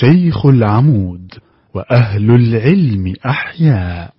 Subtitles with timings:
[0.00, 1.32] شيخ العمود
[1.74, 4.14] وأهل العلم أحياء.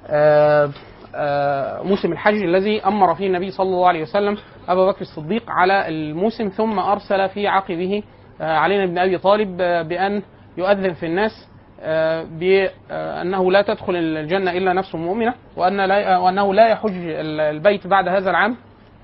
[0.06, 0.70] آه،
[1.14, 4.36] آه، موسم الحج الذي أمر فيه النبي صلى الله عليه وسلم
[4.68, 8.02] ابا بكر الصديق على الموسم ثم أرسل في عقبه
[8.40, 9.56] آه، علينا بن أبي طالب
[9.88, 10.22] بأن
[10.56, 11.48] يؤذن في الناس
[11.80, 16.92] آه، بأنه لا تدخل الجنة إلا نفس مؤمنة وأن لا وأنه لا يحج
[17.40, 18.56] البيت بعد هذا العام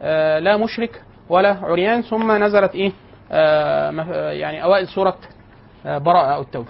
[0.02, 2.02] آه، لا مشرك ولا عريان.
[2.02, 2.92] ثم نزلت إيه؟
[3.32, 4.64] آه، يعني
[5.86, 6.68] آه، براءة أو التوبة.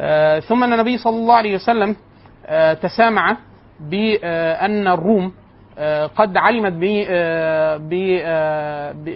[0.00, 1.96] آه، ثم أن النبي صلى الله عليه وسلم
[2.82, 3.36] تسامع
[3.80, 5.32] بان الروم
[6.16, 6.72] قد علمت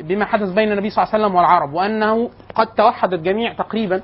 [0.09, 4.03] بما حدث بين النبي صلى الله عليه وسلم والعرب وأنه قد توحدت جميع تقريبا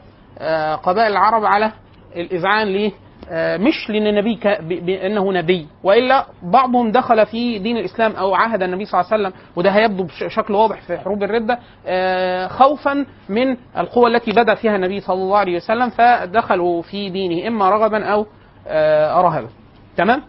[0.83, 1.73] قبائل العرب على
[2.17, 2.93] الإذعان ل
[3.33, 4.39] آه، مش لأن النبي
[4.81, 9.41] بانه نبي وإلا بعضهم دخل في دين الإسلام أو عاهد النبي صلى الله عليه وسلم
[9.57, 15.01] وده هيبدو بشكل واضح في حروب الردة آه، خوفا من القوة التي بدأ فيها النبي
[15.01, 18.27] صلى الله عليه وسلم فدخلوا في دينه إما رغبا أو
[18.67, 19.49] آه، رهبا.
[19.97, 20.23] تمام؟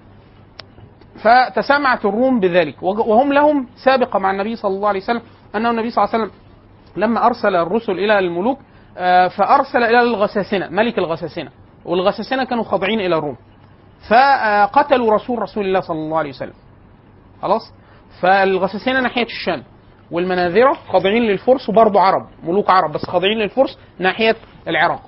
[1.24, 5.22] فتسامعت الروم بذلك وهم لهم سابقة مع النبي صلى الله عليه وسلم
[5.56, 6.38] أنه النبي صلى الله عليه وسلم
[6.98, 8.71] لما أرسل الرسل إلى الملوك آه،
[9.28, 11.52] فأرسل إلى الغساسنة ملك الغساسنة
[11.86, 13.38] والغساسنة كانوا خاضعين إلى الروم.
[14.10, 16.54] فقتلوا رسول رسول الله صلى الله عليه وسلم.
[17.42, 17.74] خلاص؟
[18.22, 19.64] فالغساسنة ناحية الشام
[20.12, 24.36] والمناذرة خاضعين للفرس وبرضه عرب ملوك عرب بس خاضعين للفرس ناحية
[24.68, 25.02] العراق.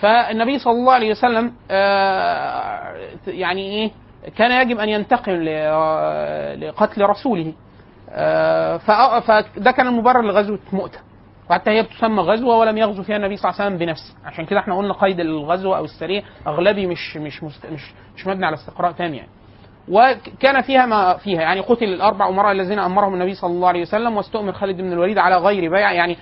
[0.00, 2.94] فالنبي صلى الله عليه وسلم آه،
[3.26, 3.90] يعني إيه
[4.36, 7.52] كان يجب أن ينتقم آه، لقتل رسوله.
[8.10, 8.76] آه،
[9.20, 10.98] فده كان المبرر لغزوة مؤتة.
[11.50, 14.14] وحتى هي بتسمى غزوة ولم يغزو فيها النبي صلى الله عليه وسلم بنفسه.
[14.24, 18.46] عشان كده إحنا قلنا قيد الغزوه أو السريه أغلبي مش مش مست- مش مش مبني
[18.46, 19.28] على استقراء تام يعني.
[19.90, 24.16] وكان فيها ما فيها يعني قتل الأربع أمراء الذين أمرهم النبي صلى الله عليه وسلم
[24.16, 26.16] واستؤمر خالد بن الوليد على غير بيع يعني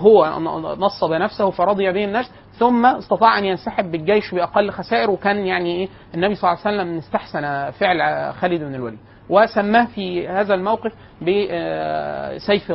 [0.00, 0.38] هو
[0.78, 5.88] نصب نفسه فرضي به الناس ثم استطاع أن ينسحب بالجيش بأقل خسائر وكان يعني إيه
[6.14, 8.98] النبي صلى الله عليه وسلم استحسن فعل خالد بن الوليد.
[9.30, 10.92] وسماه في هذا الموقف
[11.22, 12.70] بسيف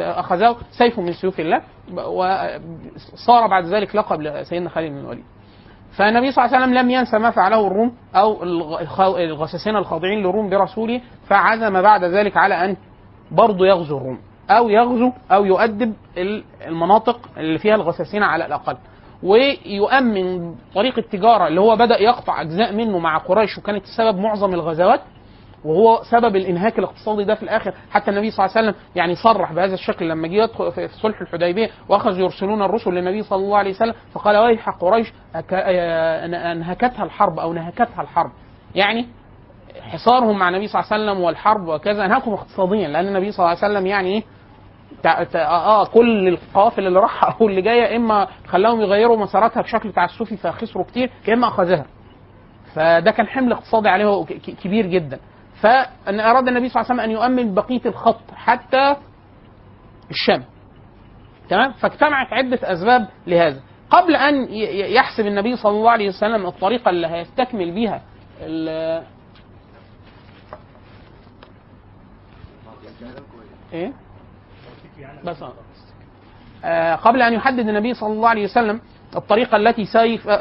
[0.00, 1.60] أخذه سيف من سيوف الله
[1.94, 5.24] وصار بعد ذلك لقب لسيدنا خالد بن الوليد.
[5.96, 10.50] فالنبي صلى الله عليه وسلم لم ينسى ما فعله الروم أو الغ- الغساسنه الخاضعين للروم
[10.50, 12.76] برسوله فعزم بعد ذلك على أن
[13.30, 14.18] برضه يغزو الروم
[14.50, 18.76] أو يغزو أو يؤدب ال- المناطق اللي فيها الغساسنه على الأقل.
[19.22, 25.00] ويؤمن طريق التجارة اللي هو بدأ يقطع أجزاء منه مع قريش وكانت سبب معظم الغزوات
[25.64, 29.52] وهو سبب الإنهاك الاقتصادي ده في الآخر حتى النبي صلى الله عليه وسلم يعني صرح
[29.52, 33.70] بهذا الشكل لما جه يدخل في صلح الحديبية واخذوا يرسلون الرسل للنبي صلى الله عليه
[33.70, 35.12] وسلم فقال ويح قريش
[35.52, 38.30] آه، انهكتها الحرب أو نهكتها الحرب.
[38.74, 39.06] يعني
[39.80, 43.58] حصارهم مع النبي صلى الله عليه وسلم والحرب وكذا انهكهم اقتصاديا لأن النبي صلى الله
[43.62, 44.22] عليه وسلم يعني إيه؟
[45.02, 50.36] تع- آه كل القوافل اللي راحه أو اللي جاية إما خلاهم يغيروا مساراتها بشكل تعسفي
[50.36, 51.84] فخسروا كتير يا إما أخذها.
[52.74, 54.24] فده كان حمل اقتصادي عليه
[54.64, 55.18] كبير جدا.
[55.62, 58.96] فأن أراد النبي صلى الله عليه وسلم أن يؤمن بقية الخط حتى
[60.10, 60.44] الشام.
[61.48, 63.60] تمام؟ فاجتمعت عدة أسباب لهذا.
[63.90, 68.02] قبل ي- يحسب النبي صلى الله عليه وسلم الطريقة اللي هيستكمل بيها
[73.72, 73.92] إيه؟
[75.24, 75.36] بس.
[76.64, 78.80] آه، قبل أن يحدد النبي صلى الله عليه وسلم
[79.16, 79.84] الطريقة التي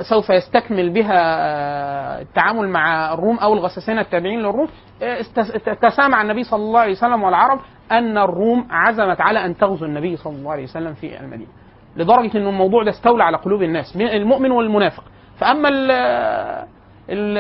[0.01, 4.67] سوف يستكمل بها آه، التعامل مع الروم أو الغساسنه التابعين للروم.
[5.03, 5.21] آه،
[5.81, 7.59] تسامع النبي صلى الله عليه وسلم والعرب
[7.91, 11.49] أن الروم عزمت على أن تغزو النبي صلى الله عليه وسلم في المدينة.
[11.95, 15.03] لدرجة إن الموضوع ده استولى على قلوب الناس من المؤمن والمنافق.
[17.09, 17.37] ال-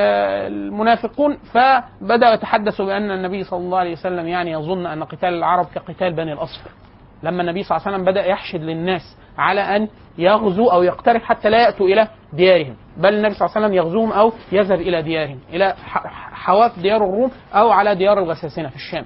[0.51, 6.13] المنافقون فبداوا يتحدثوا بأن النبي صلى الله عليه وسلم يعني يظن أن قتال العرب كقتال
[6.13, 6.69] بني الأصفر.
[7.23, 9.87] لما النبي صلى الله عليه وسلم بدأ يحشد للناس على أن
[10.17, 12.75] يغزو أو يقترب حتى لا يأتوا إلى ديارهم.
[12.97, 15.39] بل النبي صلى الله عليه وسلم يغزوهم أو يذهب إلى ديارهم
[15.73, 19.05] ح- حواف ديار الروم أو على ديار الغساسنه في الشام.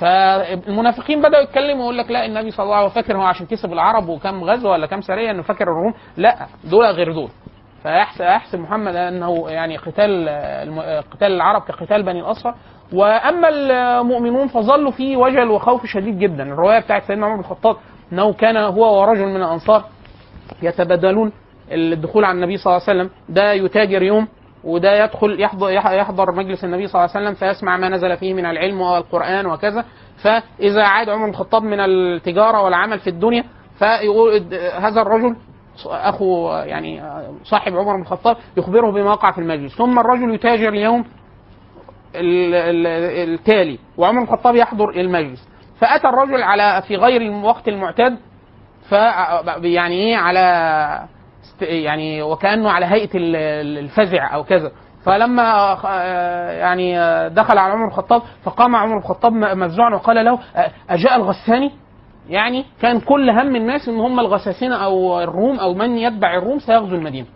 [0.00, 3.72] فالمنافقين بدأوا يتكلموا يقول لك لا النبي صلى الله عليه وسلم فاكر هو عشان كسب
[3.72, 5.94] العرب وكم غزوة ولا كم سرية إنه فاكر الروم.
[6.16, 7.28] لا دول غير دول.
[7.82, 10.28] فيحسب يحسب محمد أنه يعني قتال
[11.12, 12.54] قتال العرب كقتال بني الاصفر
[12.92, 16.42] وأما المؤمنون فظلوا في وجل وخوف شديد جدا.
[16.42, 17.76] الرواية بتاعت سيدنا عمر بن الخطاب
[18.12, 19.84] إنه كان هو ورجل من الأنصار
[20.62, 21.32] يتبادلون
[21.72, 23.10] الدخول على النبي صلى الله عليه وسلم.
[23.28, 24.28] ده يتاجر يوم
[24.64, 28.46] وده يدخل يحضر يحضر مجلس النبي صلى الله عليه وسلم فيسمع ما نزل فيه من
[28.46, 29.84] العلم والقرآن وكذا.
[30.22, 33.44] فإذا عاد عمر بن الخطاب من التجارة والعمل في الدنيا
[33.78, 34.32] فيقول
[34.78, 35.36] هذا الرجل
[35.86, 37.02] أخو يعني
[37.44, 39.76] صاحب عمر بن الخطاب يخبره بما وقع في المجلس.
[39.76, 41.04] ثم الرجل يتاجر اليوم
[42.14, 45.48] ال- ال- التالي وعمر بن الخطاب يحضر المجلس.
[45.80, 48.16] فأتى الرجل على في غير الوقت المعتاد
[48.88, 48.92] ف
[49.62, 51.08] يعني إيه على
[51.60, 54.72] يعني وكأنه على هيئة ال- ال- الفزع أو كذا.
[55.04, 55.42] فلما
[56.60, 56.94] يعني
[57.28, 60.38] دخل على عمر الخطاب فقام عمر الخطاب مفزوعا وقال له
[60.90, 61.70] أجاء الغساني؟
[62.28, 66.96] يعني كان كل هم الناس إن هم الغساسنه أو الروم أو من يتبع الروم سيغزو
[66.96, 67.26] المدينة.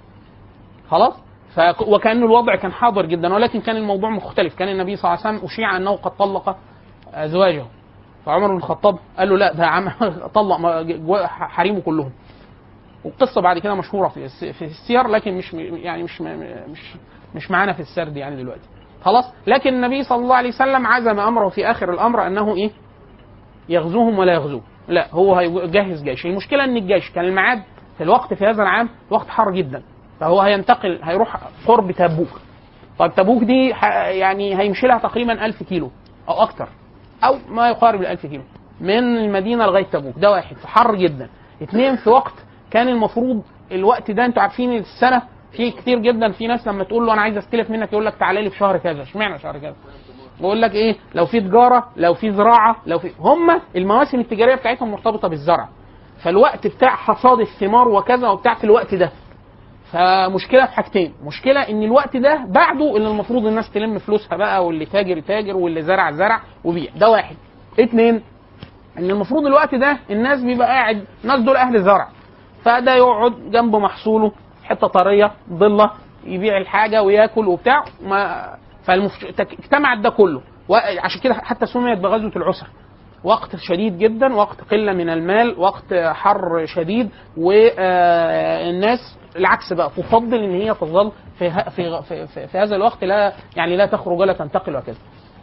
[0.91, 1.12] خلاص؟
[1.55, 1.61] ف...
[1.88, 4.55] وكأن الوضع كان حاضر جدا ولكن كان الموضوع مختلف.
[4.55, 6.56] كان النبي صلى الله عليه وسلم أشيع أنه قد طلق
[7.14, 7.64] أزواجه.
[8.26, 9.91] فعمر بن الخطاب قال له لا ده عم
[10.35, 10.56] طلق
[11.26, 12.11] حريمه كلهم.
[13.05, 16.94] والقصة بعد كده مشهورة في في السير لكن مش يعني مش مش
[17.35, 18.69] مش معانا في السرد يعني دلوقتي.
[19.05, 22.71] خلاص؟ لكن النبي صلى الله عليه وسلم عزم أمره في آخر الأمر أنه إيه؟
[23.69, 26.27] يغزوهم ولا يغزوه لا هو هيجهز جيش.
[26.27, 27.62] المشكلة إن الجيش كان الميعاد
[27.99, 29.82] في الوقت في هذا العام وقت حار جدا.
[30.20, 31.37] فهو هينتقل هيروح
[31.67, 32.41] قرب تبوك.
[32.99, 33.69] طيب تبوك دي
[34.19, 35.91] يعني هيمشي لها تقريبا 1000 كيلو
[36.29, 36.69] أو أكتر.
[37.26, 38.43] أو ما يقارب ال 1000 كيلو
[38.81, 40.15] من المدينة لغاية تبوك.
[40.19, 40.56] ده واحد.
[40.56, 41.29] في حر جدا.
[41.62, 42.35] اثنين في وقت
[42.71, 43.43] كان المفروض
[43.73, 45.23] الوقت ده أنتوا عارفين السنة
[45.53, 46.32] في كتير جدا.
[46.32, 48.79] في ناس لما تقول له أنا عايز أستلف منك يقول لك تعالى لي في شهر
[48.79, 49.03] كذا.
[49.03, 49.75] اشمعنى شهر كذا؟
[50.41, 54.91] بقول لك إيه؟ لو في تجارة لو في زراعة لو في هم المواسم التجارية بتاعتهم
[54.91, 55.69] مرتبطة بالزرع.
[56.23, 59.11] فالوقت بتاع حصاد الثمار وكذا وبتاع في الوقت ده.
[59.94, 61.14] فمشكلة في حاجتين.
[61.23, 65.82] مشكلة إن الوقت ده بعده اللي المفروض الناس تلم فلوسها بقى واللي تاجر يتاجر واللي
[65.82, 66.91] زرع زرع وبيع.
[66.96, 67.37] ده واحد.
[67.81, 68.23] اتنين
[68.99, 72.08] إن المفروض الوقت ده الناس بيبقى قاعد الناس دول أهل زرع.
[72.64, 74.32] فده يقعد جنب محصوله
[74.64, 75.91] حتة طرية ضلة
[76.25, 78.49] يبيع الحاجة وياكل وبتاع ما
[78.88, 80.41] اجتمعت ده كله.
[80.69, 82.67] وعشان كده حتى سميت بغزوة العسر.
[83.25, 88.99] وقت شديد جدا وقت قلة من المال وقت حر شديد والناس
[89.37, 93.76] العكس بقى تفضل إن هي تظل في, في, في, في, في هذا الوقت لا يعني
[93.76, 94.97] لا تخرج ولا تنتقل وكذا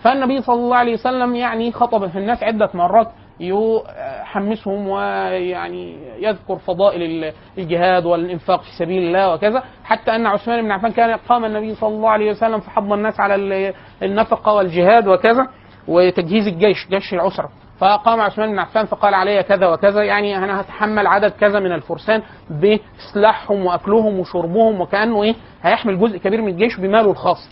[0.04, 3.07] فالنبي صلى الله عليه وسلم يعني خطب في الناس عدة مرات
[3.39, 10.72] يحمسهم ويعني يذكر فضائل ال- الجهاد والإنفاق في سبيل الله وكذا حتى أن عثمان بن
[10.72, 13.74] عفان كان قام النبي صلى الله عليه وسلم فحض الناس على ال-
[14.04, 15.48] النفقة والجهاد وكذا
[15.88, 17.50] وتجهيز الجيش جيش العسرة.
[17.81, 22.22] فقام عثمان بن عفان فقال علي كذا وكذا يعني أنا هتحمل عدد كذا من الفرسان
[22.50, 27.50] بسلاحهم وأكلهم وشربهم وكأنه إيه هيحمل جزء كبير من الجيش بماله الخاص.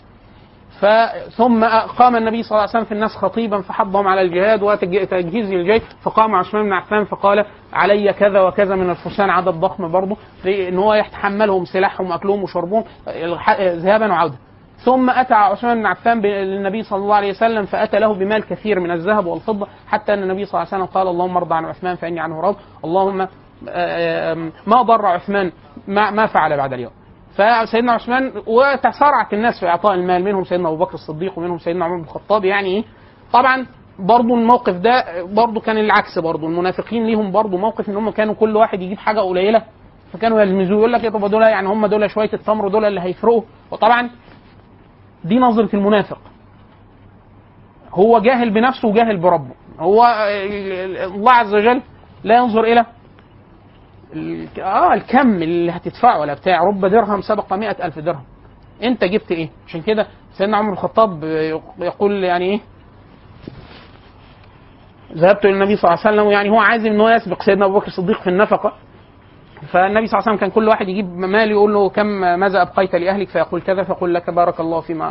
[0.80, 1.64] فثم
[1.98, 6.34] قام النبي صلى الله عليه وسلم في الناس خطيبا فحضهم على الجهاد وتجهيز الجيش فقام
[6.34, 10.16] عثمان بن عفان فقال علي كذا وكذا من الفرسان عدد ضخم برضه
[10.46, 12.84] ان هو يتحملهم سلاحهم وأكلهم وشربهم
[13.58, 14.34] ذهابا وعوده
[14.84, 18.90] ثم أتى عثمان بن عفان للنبي صلى الله عليه وسلم فأتى له بمال كثير من
[18.90, 22.20] الذهب والفضة حتى أن النبي صلى الله عليه وسلم قال اللهم ارضى عن عثمان فإني
[22.20, 23.26] عنه راض اللهم
[23.68, 25.52] آم، ما ضر عثمان
[25.88, 26.90] ما, ما فعل بعد اليوم.
[27.34, 31.96] فسيدنا عثمان وتسارعت الناس في إعطاء المال منهم سيدنا أبو بكر الصديق ومنهم سيدنا عمر
[31.96, 32.44] بن الخطاب.
[32.44, 32.84] يعني إيه؟
[33.32, 33.66] طبعا
[33.98, 38.56] برضو الموقف ده برضو كان العكس برضو المنافقين ليهم برضو موقف إن هم كانوا كل
[38.56, 39.62] واحد يجيب حاجة قليلة
[40.12, 43.42] فكانوا يلمزوه يقول لك يا طب دول يعني هم دول شوية التمر دول اللي هيفرقوا.
[43.70, 44.10] وطبعا
[45.24, 46.18] دي نظرة المنافق.
[47.92, 49.54] هو جاهل بنفسه وجاهل بربه.
[49.80, 50.04] هو
[51.04, 51.82] الله عز وجل
[52.24, 52.84] لا ينظر
[54.14, 56.64] ال- آه الكم اللي هتدفعه ولا بتاع.
[56.64, 58.24] رب درهم سبق مئة ألف درهم.
[58.82, 61.24] أنت جبت إيه؟ عشان كده سيدنا عمر الخطاب
[61.78, 62.60] يقول يعني إيه؟
[65.12, 67.78] ذهبت إلى النبي صلى الله عليه وسلم يعني هو عازم إن هو يسبق سيدنا أبو
[67.78, 68.72] بكر الصديق في النفقة.
[69.68, 72.06] فالنبي صلى الله عليه وسلم كان كل واحد يجيب مال يقول له كم
[72.40, 75.06] ماذا أبقيت لأهلك؟ فيقول كذا فيقول لك بارك الله فيما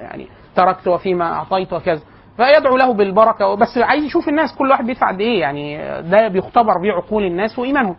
[0.00, 0.26] يعني
[0.56, 2.02] تركت وفيما أعطيت وكذا.
[2.36, 3.54] فيدعو له بالبركة.
[3.54, 7.58] بس عايز يشوف الناس كل واحد بيدفع قد إيه يعني ده بيختبر بيه عقول الناس
[7.58, 7.96] وإيمانهم.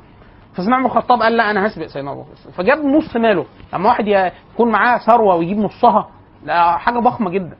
[0.53, 2.51] فسيدنا عمر الخطاب قال لا أنا هسبق سيدنا أبو بكر.
[2.57, 3.45] فجاب نص ماله.
[3.73, 6.07] لما واحد يكون معاه ثروة ويجيب نصها
[6.45, 7.55] ده حاجة ضخمة جدا.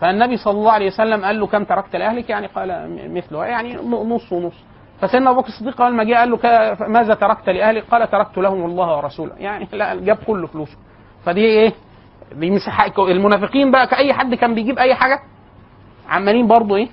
[0.00, 3.44] فالنبي صلى الله عليه وسلم قال له كم تركت لأهلك؟ يعني قال مثله.
[3.44, 4.64] يعني نص ونص.
[5.02, 6.38] فسيدنا أبو بكر الصديق قال ما جاء قال له
[6.88, 9.32] ماذا تركت لاهلك قال تركت لهم الله ورسوله.
[9.38, 10.76] يعني لا جاب كل فلوسه.
[11.24, 11.72] فدي إيه؟
[12.32, 12.58] دي
[12.98, 15.18] المنافقين بقى كأي حد كان بيجيب أي حاجة
[16.08, 16.88] عمالين برضه إيه؟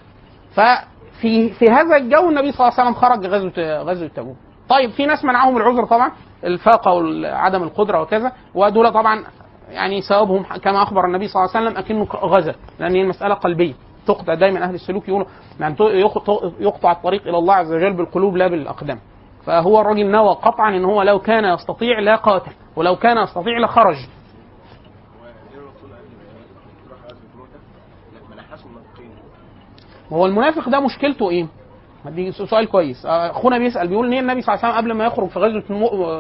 [0.54, 4.38] ففي في هذا الجو النبي صلى الله عليه وسلم خرج غزوة غزوة تبوك.
[4.70, 6.12] طيب في ناس منعهم العذر طبعا
[6.44, 9.24] الفاقة وعدم القدرة وكذا ودول طبعا
[9.70, 13.74] يعني ثوابهم كما أخبر النبي صلى الله عليه وسلم أكنه غزا لأن هي المساله قلبية.
[14.13, 15.28] تقطع دايما أهل السلوك يقولوا
[15.60, 15.75] يعني
[16.60, 19.00] يقطع- الطريق إلى الله عز وجل بالقلوب لا بالأقدام.
[19.46, 23.96] فهو الراجل نوى قطعا إن هو لو كان يستطيع لا قاتل ولو كان يستطيع لخرج.
[30.13, 31.48] هو المنافق ده مشكلته إيه؟
[32.06, 33.06] دي سؤال كويس.
[33.06, 35.63] آه، أخونا بيسأل بيقول ليه النبي صلى الله عليه وسلم قبل ما يخرج في غزوة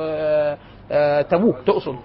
[0.01, 0.57] آه،
[0.91, 1.95] آه، تبوك تقصد.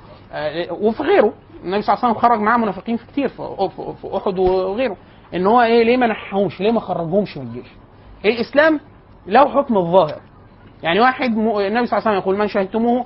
[0.71, 1.33] وفي غيره.
[1.65, 4.97] النبي صلى الله عليه وسلم خرج معاه منافقين في كتير في أحد وغيره.
[5.35, 7.67] إن هو إيه ليه ما نحهمش ليه ما خرجهمش من الجيش؟
[8.25, 8.81] الإسلام
[9.27, 10.21] له حكم الظاهر.
[10.83, 11.59] يعني واحد م...
[11.59, 13.05] النبي صلى الله عليه وسلم يقول من شهدتموه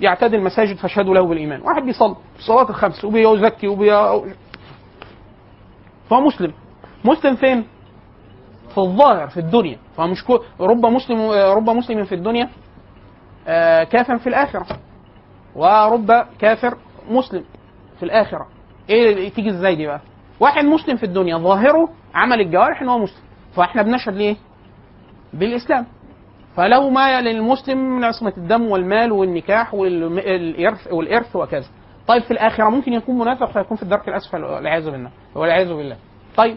[0.00, 1.60] يعتدي المساجد فاشهدوا له بالإيمان.
[1.62, 3.90] واحد بيصلي الصلاه الخمس وبيزكي وبي
[6.10, 6.52] فهو مسلم.
[7.04, 7.64] مسلم فين؟
[8.74, 9.78] في الظاهر في الدنيا.
[9.96, 10.38] فمش كو...
[10.60, 12.48] رب مسلم رب مسلم في الدنيا
[13.48, 14.66] آه، كافر في الآخرة.
[15.54, 16.76] ورب كافر
[17.10, 17.44] مسلم
[17.98, 18.46] في الآخرة.
[18.90, 20.00] إيه تيجي إزاي دي بقى؟
[20.40, 23.22] واحد مسلم في الدنيا ظاهره عمل الجوارح إن هو مسلم.
[23.56, 24.36] فإحنا بنشهد ليه؟
[25.32, 25.86] بالإسلام.
[26.56, 31.68] فله ما للمسلم من عصمة الدم والمال والنكاح والارث والإرث وكذا.
[32.06, 35.10] طيب في الآخرة ممكن يكون منافق فيكون في الدرك الأسفل؟ والعياذ بالله.
[35.34, 35.96] والعياذ بالله.
[36.36, 36.56] طيب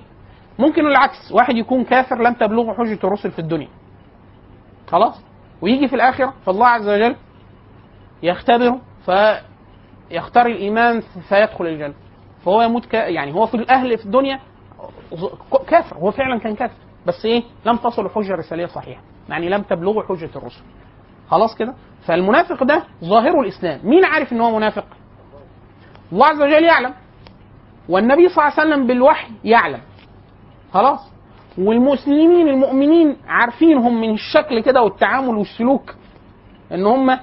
[0.59, 1.31] ممكن العكس.
[1.31, 3.67] واحد يكون كافر لم تبلغه حجة الرسل في الدنيا.
[4.87, 5.21] خلاص؟
[5.61, 7.15] ويجي في الآخرة فالله عز وجل
[8.23, 11.93] يختبره فيختار الإيمان فيدخل الجنة.
[12.45, 12.93] فهو يموت ك...
[12.93, 14.39] يعني هو في الأهل في الدنيا
[15.67, 16.75] كافر هو فعلا كان كافر.
[17.05, 20.61] بس إيه؟ لم تصل الحجه الرساليه صحيحة يعني لم تبلغه حجة الرسل.
[21.29, 21.73] خلاص كده؟
[22.05, 23.79] فالمنافق ده ظاهره الإسلام.
[23.83, 24.85] مين عارف إن هو منافق؟
[26.11, 26.93] الله عز وجل يعلم.
[27.89, 29.79] والنبي صلى الله عليه وسلم بالوحي يعلم.
[30.73, 30.99] خلاص؟
[31.57, 35.95] والمسلمين المؤمنين عارفينهم من الشكل كده والتعامل والسلوك
[36.71, 37.19] إن هم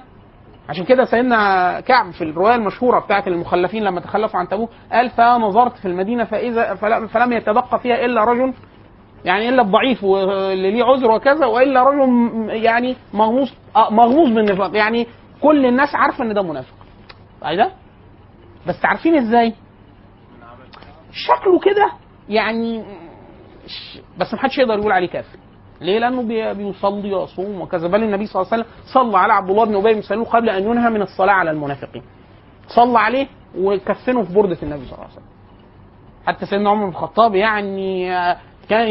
[0.69, 5.77] عشان كده سيدنا كعب في الرواية المشهورة بتاعت المخلفين لما تخلفوا عن تبوك قال فنظرت
[5.77, 6.75] في المدينة فإذا
[7.07, 8.53] فلم, يتبقى فيها إلا رجل
[9.25, 12.09] يعني إلا الضعيف واللي ليه عذر وكذا وإلا رجل
[12.49, 14.75] يعني مغموس آه، مغموس بالنفاق.
[14.75, 15.07] يعني
[15.41, 16.75] كل الناس عارفة إن ده منافق.
[17.41, 17.71] ده
[18.67, 19.53] بس عارفين إزاي؟
[21.11, 21.91] شكله كده
[22.29, 22.83] يعني
[24.17, 25.37] بس محدش يقدر يقول عليه كافر.
[25.81, 29.49] ليه؟ لأنه بي- بيصلي ويصوم وكذا بل النبي صلى الله عليه وسلم صلى على عبد
[29.49, 32.03] الله بن أبي بن سلول قبل أن ينهى من الصلاة على المنافقين.
[32.67, 35.25] صلى عليه وكفنه في بردة النبي صلى الله عليه وسلم.
[36.27, 38.37] حتى سيدنا عمر بن الخطاب يعني آه،
[38.69, 38.87] كان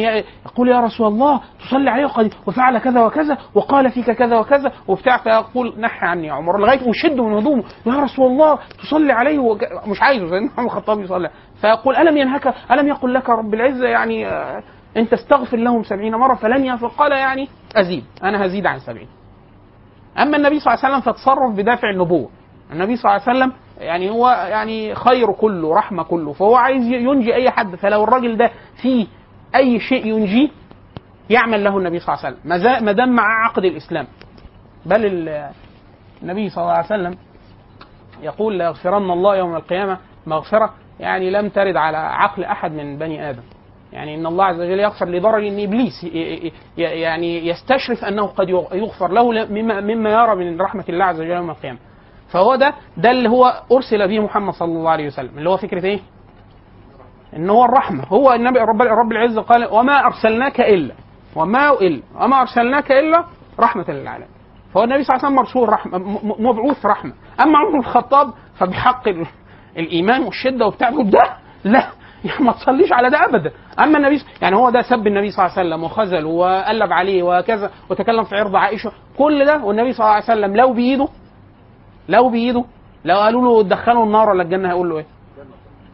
[0.47, 5.19] يقول يا رسول الله تصلي عليه وقد وفعل كذا وكذا وقال فيك كذا وكذا وبتاع
[5.19, 9.65] فيقول نحي عني يا عمر لغاية ويشد من هدومه يا رسول الله تصلي عليه وك...
[9.87, 14.27] مش عايزه سيدنا عمر الخطاب يصلي فيقول ألم ينهك ألم يقل لك رب العزة يعني
[14.97, 19.09] آه، ان تستغفر لهم سبعين مرة فلن يغفر قال يعني أزيد أنا هزيد عن سبعين.
[20.19, 22.29] أما النبي صلى الله عليه وسلم فتصرف بدافع النبوة.
[22.73, 26.33] النبي صلى الله عليه وسلم يعني هو يعني خير كله رحمة كله.
[26.33, 27.75] فهو عايز ينجي أي حد.
[27.77, 28.51] فلو الراجل ده
[28.83, 29.07] فيه
[29.55, 30.49] أي شيء ينجيه
[31.31, 32.85] يعمل له النبي صلى الله عليه وسلم.
[32.85, 34.07] ما دام مع عقد الإسلام.
[34.87, 35.51] بل ال-
[36.23, 37.17] النبي صلى الله عليه وسلم
[38.23, 40.75] يقول ليغفرن الله يوم القيامة مغفرة.
[41.01, 43.43] يعني لم ترد على عقل أحد من بني آدم.
[43.93, 46.07] يعني إن الله عز وجل يغفر لدرجه إن إبليس
[46.77, 51.31] يعني يستشرف أنه قد يغ- يغفر له مما مما يرى من رحمة الله عز وجل
[51.31, 51.79] يوم القيامة.
[52.29, 55.39] فهو ده ده اللي هو أرسل به محمد صلى الله عليه وسلم.
[55.39, 56.01] اللي هو فكرة إيه؟
[57.37, 58.05] إن هو الرحمة.
[58.05, 60.95] هو النبي رب رب العزة قال وما أرسلناك الا
[61.37, 63.25] وما الا وما أرسلناك إلا
[63.61, 64.29] رحمة للعالمين.
[64.75, 65.99] فهو النبي صلى الله عليه وسلم مرسول رحمه
[66.39, 67.13] مبعوث رحمة.
[67.41, 69.27] أما عمر بن الخطاب فبحق ال-
[69.77, 70.91] الإيمان والشدة وبتاع.
[70.91, 71.23] ده
[71.65, 71.87] لا
[72.41, 73.53] ما تصليش على ده أبدا.
[73.79, 77.71] أما النبي يعني هو ده سب النبي صلى الله عليه وسلم وخذل وقلب عليه وكذا
[77.91, 78.93] وتكلم في عرض عائشة.
[79.19, 81.09] كل ده والنبي صلى الله عليه وسلم لو بإيده
[82.09, 82.65] لو بإيده
[83.05, 85.07] لو قالوا له دخلوا النار ولا الجنة هيقول له إيه؟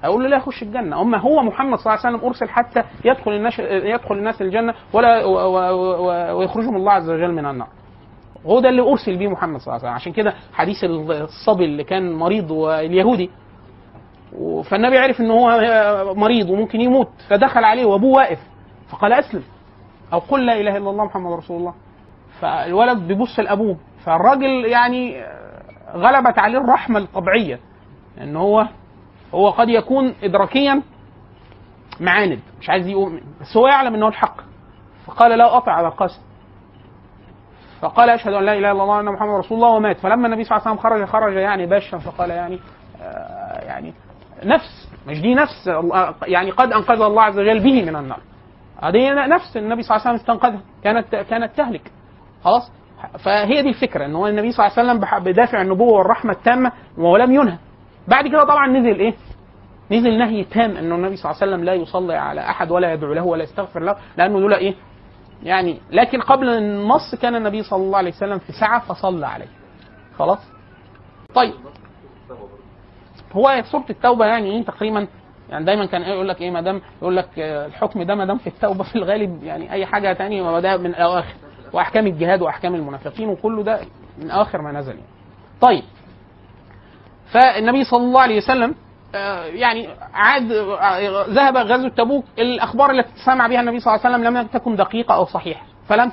[0.05, 1.01] هيقول له لا يخش الجنة.
[1.03, 5.25] أما هو محمد صلى الله عليه وسلم أرسل حتى يدخل الناس يدخل الناس الجنة ولا
[6.33, 7.69] ويخرجهم الله عز وجل من النار.
[8.47, 9.95] هو ده اللي أرسل بيه محمد صلى الله عليه وسلم.
[9.95, 13.31] عشان كده حديث الصبي اللي كان مريض واليهودي
[14.71, 15.61] فالنبي عرف ان هو
[16.15, 17.09] مريض وممكن يموت.
[17.29, 18.39] فدخل عليه وأبوه واقف.
[18.91, 19.43] فقال أسلم.
[20.13, 21.75] أو قل لا إله إلا الله محمد رسول الله.
[22.41, 23.77] فالولد بيبص لأبوه.
[24.05, 25.25] فالراجل يعني
[25.95, 27.61] غلبت عليه الرحمة الطبيعية.
[28.21, 28.67] إن هو
[29.35, 30.83] هو قد يكون ادراكيا
[32.01, 32.41] معاند.
[32.61, 34.37] مش عايز يؤمن بس هو يعلم ان هو الحق.
[35.07, 36.23] فقال لا اطع على القاسم
[37.81, 39.99] فقال أشهد أن لا إله إلا الله وأن محمد رسول الله ومات.
[39.99, 42.59] فلما النبي صلى الله عليه وسلم خرج خرج يعني باشا فقال يعني
[43.03, 43.95] آه يعني
[44.45, 45.71] نفس مش دي نفس
[46.23, 48.21] يعني قد أنقذ الله عز وجل به من النار.
[48.83, 50.61] هذه نفس النبي صلى الله عليه وسلم استنقذها.
[50.85, 51.93] كانت كانت تهلك.
[52.45, 52.73] خلاص؟
[53.25, 57.33] فهي دي الفكرة إن هو النبي صلى الله عليه وسلم بدافع النبوة والرحمة التامة ولم
[57.33, 57.59] ينهى.
[58.09, 59.15] بعد كده طبعا نزل إيه؟
[59.93, 63.13] نزل نهي تام انه النبي صلى الله عليه وسلم لا يصلي على أحد ولا يدعو
[63.13, 64.75] له ولا يستغفر له لأنه دول إيه؟
[65.43, 69.49] يعني لكن قبل النص كان النبي صلى الله عليه وسلم في سعه فصلى عليه.
[70.19, 70.39] خلاص؟
[71.35, 71.55] طيب.
[73.33, 75.07] هو سوره التوبة يعني إيه تقريبا؟
[75.51, 78.25] يعني دايما كان إيه يقول لك إيه ما دام يقول لك آه، الحكم ده ما
[78.25, 81.35] دام في التوبة في الغالب يعني أي حاجة تانية ما ده من اواخر
[81.73, 83.81] وأحكام الجهاد وأحكام المنافقين وكله ده
[84.19, 85.03] من أواخر ما نزل يعني.
[85.61, 85.83] طيب.
[87.33, 88.75] فالنبي صلى الله عليه وسلم
[89.15, 92.25] آه، يعني عاد آه، ذهب غزو تبوك.
[92.39, 95.63] الأخبار التي سمع بها النبي صلى الله عليه وسلم لم تكن دقيقة أو صحيحة.
[95.89, 96.11] فلم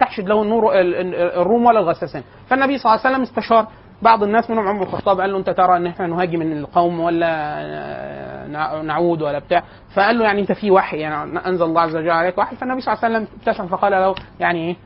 [0.00, 2.22] تحشد له النور ال- ال- الروم ولا الغساسين.
[2.48, 3.66] فالنبي صلى الله عليه وسلم استشار
[4.02, 7.26] بعض الناس منهم عمر الخطاب قال له أنت ترى إن إحنا نهاجم القوم ولا
[7.60, 9.62] آه، نع- نعود ولا بتاع.
[9.96, 12.56] فقال له يعني أنت في وحي يعني أنزل الله عز وجل عليك وحي.
[12.56, 14.76] فالنبي صلى الله عليه وسلم ابتسم فقال له يعني إيه؟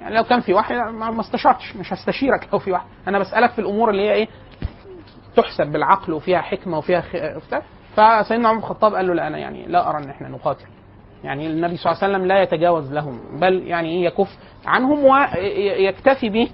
[0.00, 2.86] يعني لو كان في وحي ما استشرتش مش هستشيرك لو في وحي.
[3.08, 4.28] أنا بسألك في الأمور اللي هي إيه؟
[5.36, 7.08] تحسب بالعقل وفيها حكمة وفيها خ...
[7.96, 10.66] فسيدنا عمر الخطاب قال له لا أنا يعني لا أرى إن إحنا نقاتل.
[11.24, 14.28] يعني النبي صلى الله عليه وسلم لا يتجاوز لهم بل يعني إيه؟ يكف
[14.66, 16.48] عنهم ويكتفي به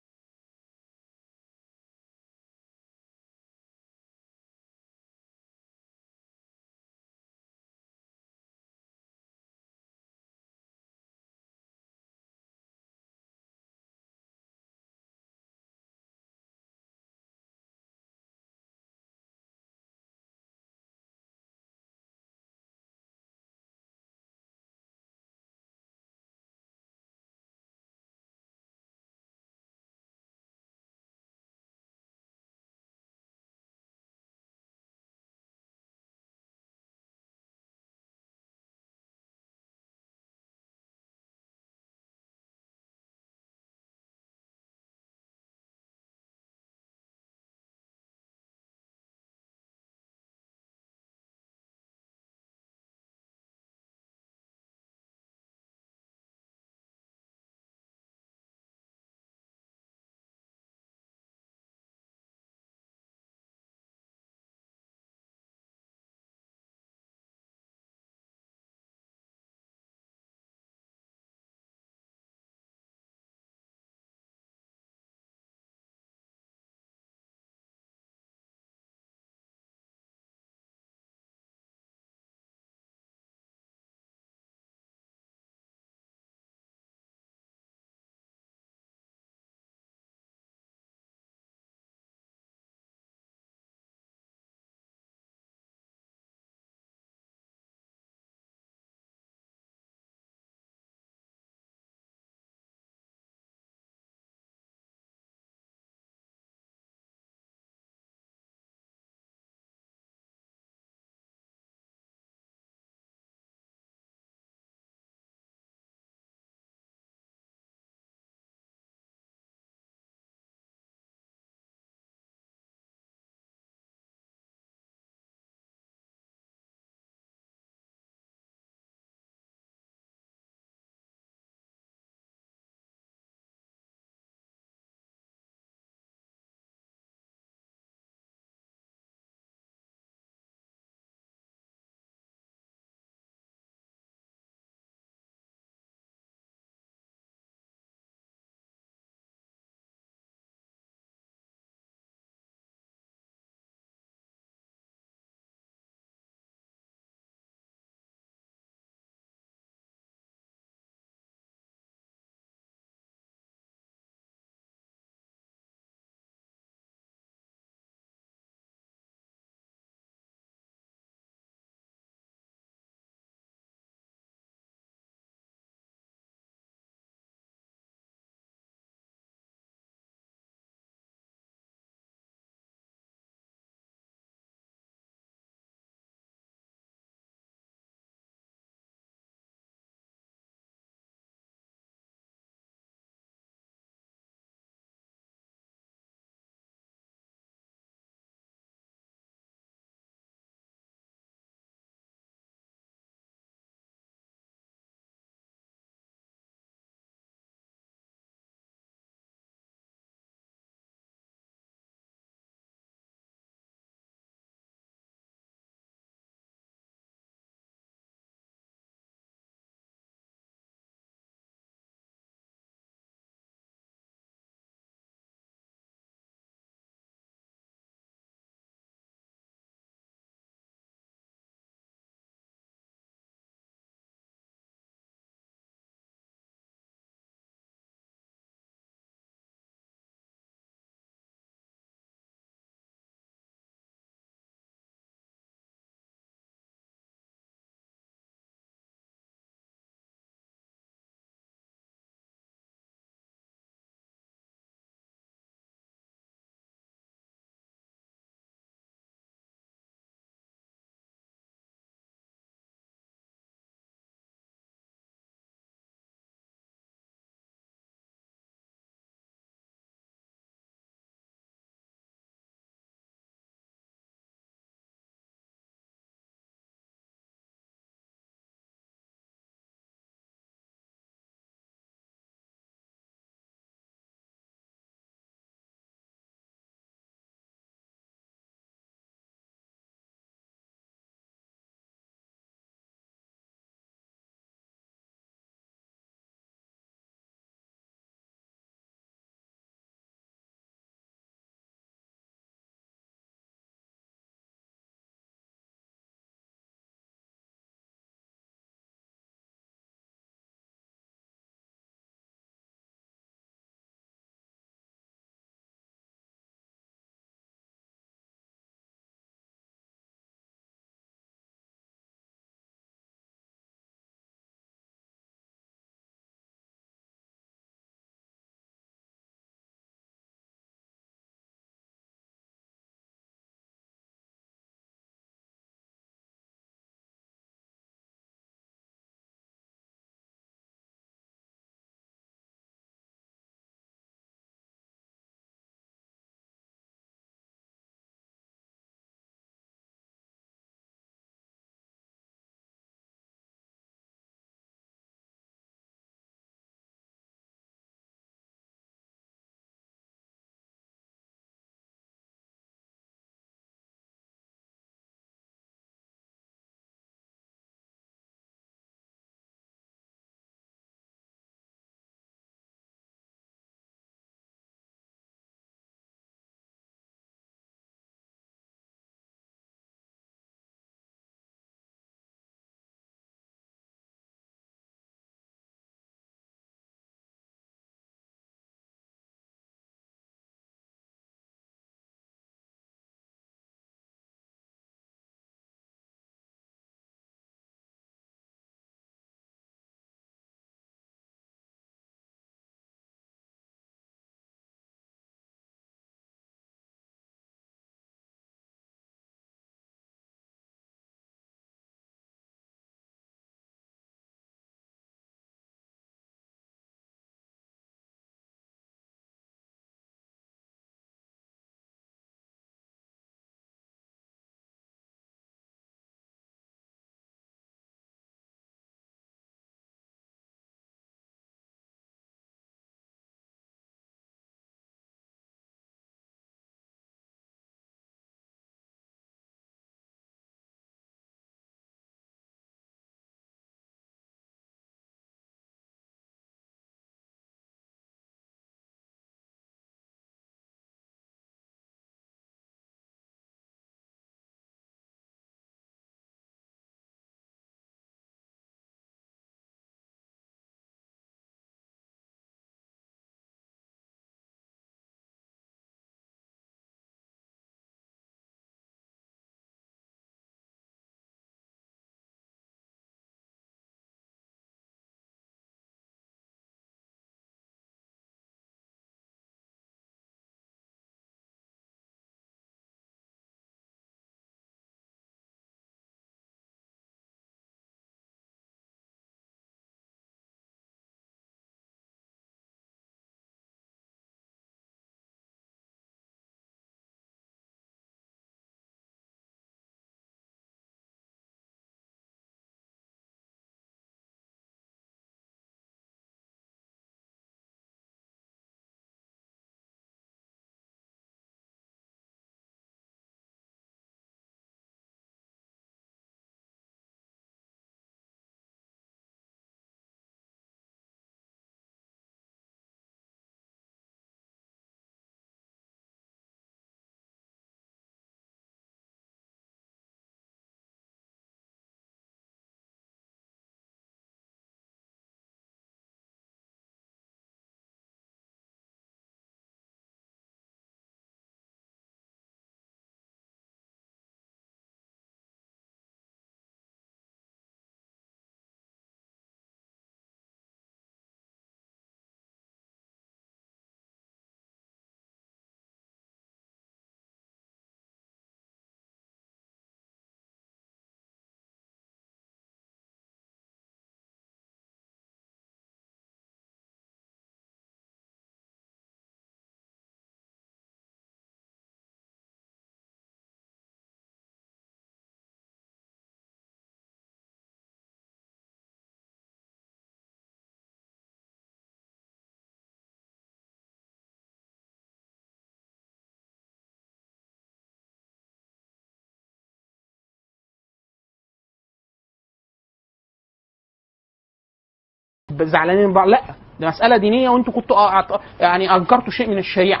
[595.66, 596.40] زعلانين من بعض؟ لا.
[596.80, 600.00] دي مسألة دينية وانتوا كنتوا أعط- يعني أنكرتوا شيء من الشريعة.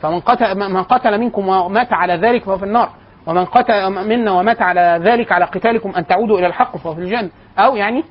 [0.00, 2.90] فمن قتل من قتل منكم ومات على ذلك فهو في النار.
[3.26, 7.30] ومن قتل منا ومات على ذلك على قتالكم أن تعودوا إلى الحق فهو في الجنة.
[7.58, 8.04] أو يعني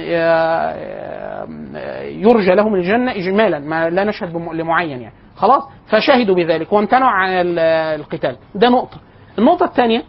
[0.00, 1.44] آه،
[2.02, 5.14] يرجى لهم الجنة اجمالا ما لا نشهد لمعين يعني.
[5.36, 7.58] خلاص؟ فشهدوا بذلك وامتنعوا عن ال-
[8.00, 8.36] القتال.
[8.54, 8.96] ده نقطة.
[9.38, 10.02] النقطة الثانية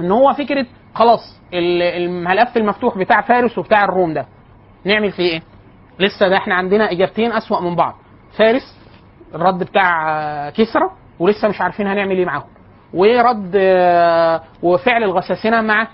[0.00, 4.26] إن هو فكرة خلاص ال- الملف المفتوح بتاع فارس وبتاع الروم ده.
[4.84, 5.42] نعمل فيه إيه؟
[5.98, 7.94] لسه ده إحنا عندنا إجابتين أسوأ من بعض.
[8.38, 8.76] فارس
[9.34, 12.44] الرد بتاع آه، كسرى ولسه مش عارفين هنعمل إيه معاهم.
[12.94, 15.88] ورد آه، وفعل الغساسنه مع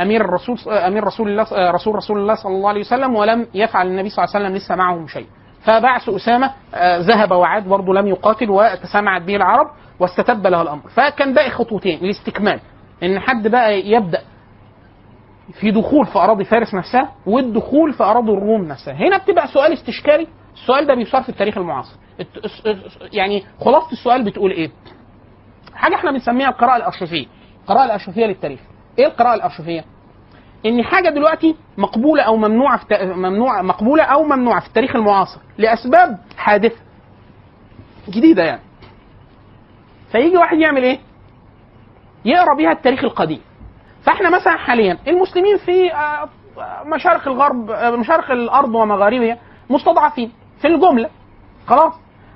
[0.00, 3.86] أمير الرسول آه، أمير رسول الله رسول رسول الله صلى الله عليه وسلم ولم يفعل
[3.86, 5.26] النبي صلى الله عليه وسلم لسه معهم شيء.
[5.64, 6.50] فبعث أسامة
[6.98, 9.66] ذهب وعاد برضه لم يقاتل وتسامعت به العرب
[10.00, 10.82] واستتب له الأمر.
[10.88, 11.98] فكان باقي خطوتين.
[12.04, 12.60] الاستكمال.
[13.02, 14.20] إن حد بقى يبدأ
[15.52, 18.94] في دخول في أراضي فارس نفسها والدخول في أراضي الروم نفسها.
[18.94, 20.26] هنا بتبقى سؤال استشكالي.
[20.54, 21.96] السؤال ده بيثار في التاريخ المعاصر.
[23.12, 24.70] يعني خلاصة السؤال بتقول إيه؟
[25.74, 27.26] حاجة إحنا بنسميها القراءة الأرشفية.
[27.62, 28.60] القراءة الأرشفية للتاريخ.
[28.98, 29.84] إيه القراءة الأرشفية؟
[30.66, 36.18] إن حاجة دلوقتي مقبولة أو ممنوعة في ممنوعه مقبولة أو ممنوعة في التاريخ المعاصر لأسباب
[36.36, 36.76] حادثة
[38.08, 38.60] جديدة يعني.
[40.12, 40.98] فيجي واحد يعمل إيه؟
[42.24, 43.40] يقرأ بيها التاريخ القديم.
[44.06, 46.28] فاحنا مثلا حاليا المسلمين في آه،
[46.84, 49.38] مشارق الغرب آه، مشارق الأرض ومغاربها
[49.70, 51.10] مستضعفين في الجملة
[51.66, 51.92] خلاص؟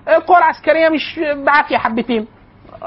[0.08, 2.26] القوى العسكرية مش بعافية حبتين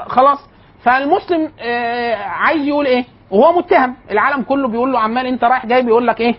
[0.06, 0.38] خلاص؟
[0.82, 5.82] فالمسلم آه، عايز يقول إيه؟ وهو متهم العالم كله بيقول له عمال أنت رايح جاي
[5.82, 6.34] بيقول لك إيه؟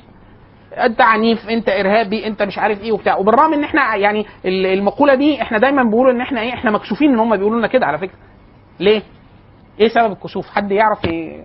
[0.74, 3.18] أنت عنيف أنت إرهابي أنت مش عارف إيه وبتاع.
[3.18, 7.12] وبالرغم إن إحنا يعني ال- المقولة دي إحنا دايما بنقول إن إحنا إيه؟ إحنا مكسوفين
[7.14, 8.18] إن هم بيقولوا لنا كده على فكرة.
[8.80, 9.02] ليه؟
[9.80, 11.44] إيه سبب الكسوف؟ حد يعرف إيه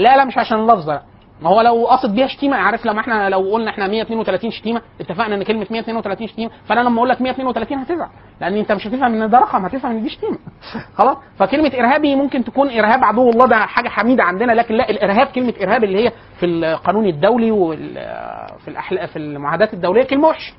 [0.00, 1.02] لا لا مش عشان اللفظ لا
[1.42, 5.34] ما هو لو قصد بيها شتيمة عارف لما إحنا لو قلنا إحنا 132 شتيمة اتفقنا
[5.34, 8.08] ان كلمة 132 شتيمة فانا لما أقول لك 132 هتزعل
[8.40, 10.38] لأن انت مش هتفهم ان ده رقم هتفهم ان دي شتيمة.
[10.98, 15.26] خلاص؟ فكلمة إرهابي ممكن تكون إرهاب عدو الله ده حاجة حميدة عندنا لكن لا الإرهاب
[15.26, 19.08] كلمة إرهاب اللي هي في القانون الدولي وفي الأحل...
[19.08, 20.52] في المعاهدات الدولية كلمة وحشة.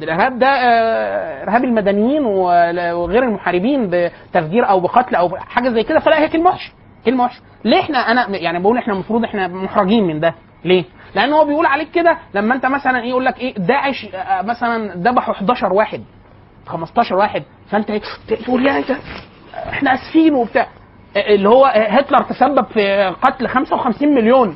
[0.00, 6.18] الإرهاب ده آه، إرهاب المدنيين وغير المحاربين بتفجير أو بقتل أو حاجة زي كده فلا
[6.20, 6.72] هي كلمة وحشة.
[7.06, 10.34] كلمه وحشه ليه إحنا أنا يعني بقول إحنا المفروض إحنا محرجين من ده.
[10.64, 10.84] ليه؟
[11.14, 14.94] لأن هو بيقول عليك كده لما انت مثلا إيه يقول لك إيه داعش آه، مثلا
[14.96, 16.04] ذبحوا 11 واحد
[16.66, 18.00] 15 واحد فانت إيه
[18.44, 18.96] تقول يا ده
[19.68, 20.66] إحنا آسفين وبتاع.
[21.16, 24.48] آه، اللي هو آه، هتلر تسبب في قتل 55 مليون.
[24.48, 24.54] آه،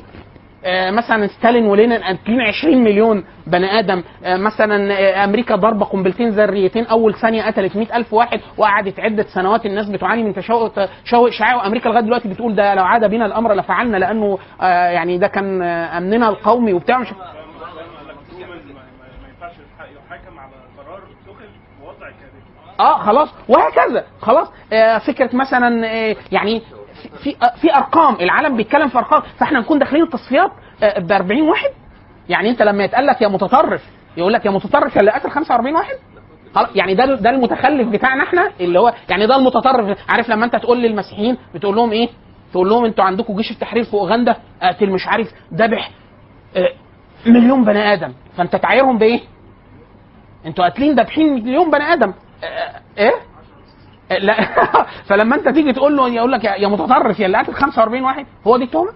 [0.91, 4.03] مثلا ستالين ولينين قاتلين 20 مليون بني آدم.
[4.23, 9.23] آه، مثلا آه، أمريكا ضربة قنبلتين ذريتين أول ثانية قتلت 100 ألف واحد وقعدت عدة
[9.23, 10.71] سنوات الناس بتعاني من تشوه
[11.27, 15.27] اشعاعي وأمريكا لغاية دلوقتي بتقول ده لو عاد بنا الأمر لفعلنا لأنه آه، يعني ده
[15.27, 16.97] كان آه، أمننا القومي وبتاع.
[16.99, 17.07] مش
[22.79, 23.29] آه خلاص.
[23.47, 24.05] وهكذا.
[24.21, 24.47] خلاص.
[24.73, 26.61] آه فكرة مثلا آه يعني
[26.99, 28.15] في في, آه في أرقام.
[28.15, 29.21] العالم بيتكلم في أرقام.
[29.37, 30.51] فإحنا نكون داخلين التصفيات
[30.83, 31.69] آه ب 40 واحد.
[32.29, 33.81] يعني أنت لما يتقال لك يا متطرف
[34.17, 35.95] يقول لك يا متطرف اللي قتل 45 واحد.
[36.55, 39.97] خلاص يعني ده ده المتخلف بتاعنا إحنا اللي هو يعني ده المتطرف.
[40.09, 42.09] عارف لما أنت تقول للمسيحيين بتقول لهم إيه؟
[42.51, 45.91] تقول لهم أنتوا عندكم جيش التحرير في أوغندا قاتل مش عارف ذبح
[46.55, 46.71] آه
[47.25, 48.13] مليون بني آدم.
[48.37, 49.19] فأنت تعايرهم بإيه؟
[50.45, 52.13] أنتوا قاتلين دابحين مليون بني آدم.
[52.97, 53.11] إيه؟
[54.11, 54.35] آه، لا.
[55.07, 58.57] فلما انت تيجي تقول له يقول لك يا متطرف يا اللي قاتل 45 واحد هو
[58.57, 58.91] دي التهمه؟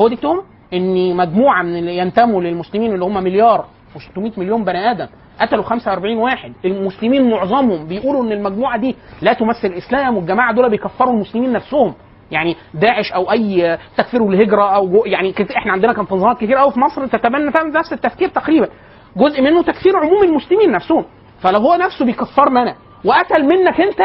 [0.00, 3.64] هو دي التهمه؟ ان مجموعة من اللي ينتموا للمسلمين اللي هم مليار
[3.96, 5.06] و600 مليون بني آدم
[5.40, 6.52] قتلوا 45 واحد.
[6.64, 11.94] المسلمين معظمهم بيقولوا إن المجموعة دي لا تمثل الاسلام والجماعة دول بيكفروا المسلمين نفسهم.
[12.30, 16.80] يعني داعش أو أي تكفير الهجره أو يعني إحنا عندنا كان تنظيمات كتير قوي في
[16.80, 18.68] مصر تتبنى نفس التفكير تقريبا.
[19.16, 21.04] جزء منه تكفير عموم المسلمين نفسهم.
[21.40, 22.74] فلو هو نفسه بيكفرنا أنا
[23.06, 24.00] وقتل منك انت؟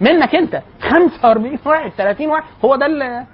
[0.00, 0.62] منك انت.
[0.80, 2.44] 45 واحد 30 واحد.
[2.64, 3.26] هو ده ال-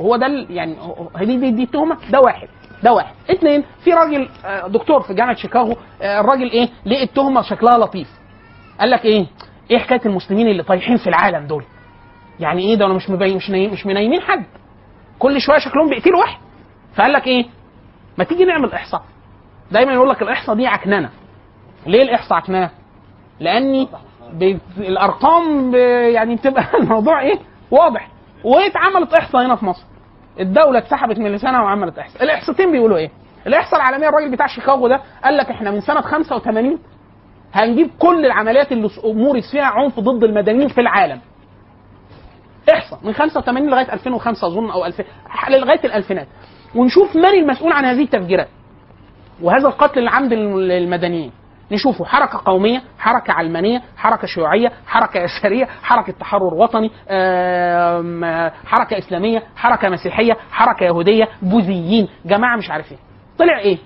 [0.00, 0.76] هو ده يعني
[1.18, 2.48] دي دي, دي التهمه ده واحد.
[2.82, 3.14] ده واحد.
[3.30, 8.08] اثنين في راجل آه، دكتور في جامعة شيكاغو آه، الراجل إيه؟ ليه التهمة شكلها لطيف.
[8.80, 9.26] قال لك إيه؟
[9.70, 11.64] إيه حكاية المسلمين اللي طايحين في العالم دول؟
[12.40, 14.44] يعني إيه ده؟ أنا مش مبين مش نايم مش منيمين حد.
[15.18, 16.38] كل شوية شكلهم بيقتلوا واحد.
[16.96, 17.46] فقال لك إيه؟
[18.18, 19.02] ما تيجي نعمل إحصاء.
[19.70, 21.10] دايما يقول لك الإحصاء دي عكننة.
[21.86, 22.70] ليه الإحصاء عكننة؟
[23.40, 23.88] لاني.
[24.78, 25.74] الارقام.
[26.14, 27.38] يعني بتبقى الموضوع إيه؟
[27.70, 28.08] واضح.
[28.44, 29.84] واتعملت إحصاء هنا في مصر.
[30.40, 32.22] الدولة اتسحبت من لسانها وعملت إحصاء.
[32.22, 33.10] الاحصتين بيقولوا إيه؟
[33.46, 36.78] الإحصاء العالمية الراجل بتاع شيكاغو ده قال لك إحنا من سنة 85
[37.54, 41.20] هنجيب كل العمليات اللي مورس فيها عنف ضد المدنيين في العالم.
[42.72, 45.04] إحصاء من 85 لغاية 2005 أظن أو 2000
[45.50, 46.26] لغاية الألفينات.
[46.74, 48.48] ونشوف من المسؤول عن هذه التفجيرات
[49.42, 51.32] وهذا القتل العمد للمدنيين.
[51.72, 58.24] نشوفه حركة قومية حركة علمانية حركة شيوعية حركة يسارية حركة تحرر وطني آم،
[58.66, 62.98] حركة إسلامية حركة مسيحية حركة يهودية بوذيين جماعة مش عارف إيه
[63.38, 63.78] طلع إيه؟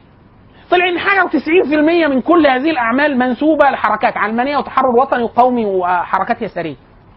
[0.71, 6.43] طلع إن حاجة و90% من كل هذه الأعمال منسوبة لحركات علمانية وتحرر وطني وقومي وحركات
[6.43, 6.77] يسارية.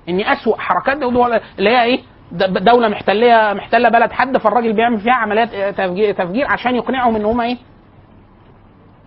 [0.09, 0.97] ان اسوء حركات
[1.59, 1.99] اللي هي إيه؟
[2.59, 5.71] دولة محتلية محتلة بلد حد فالراجل بيعمل فيها عمليات آه،
[6.11, 7.57] تفجير, عشان يقنعهم إن هم إيه؟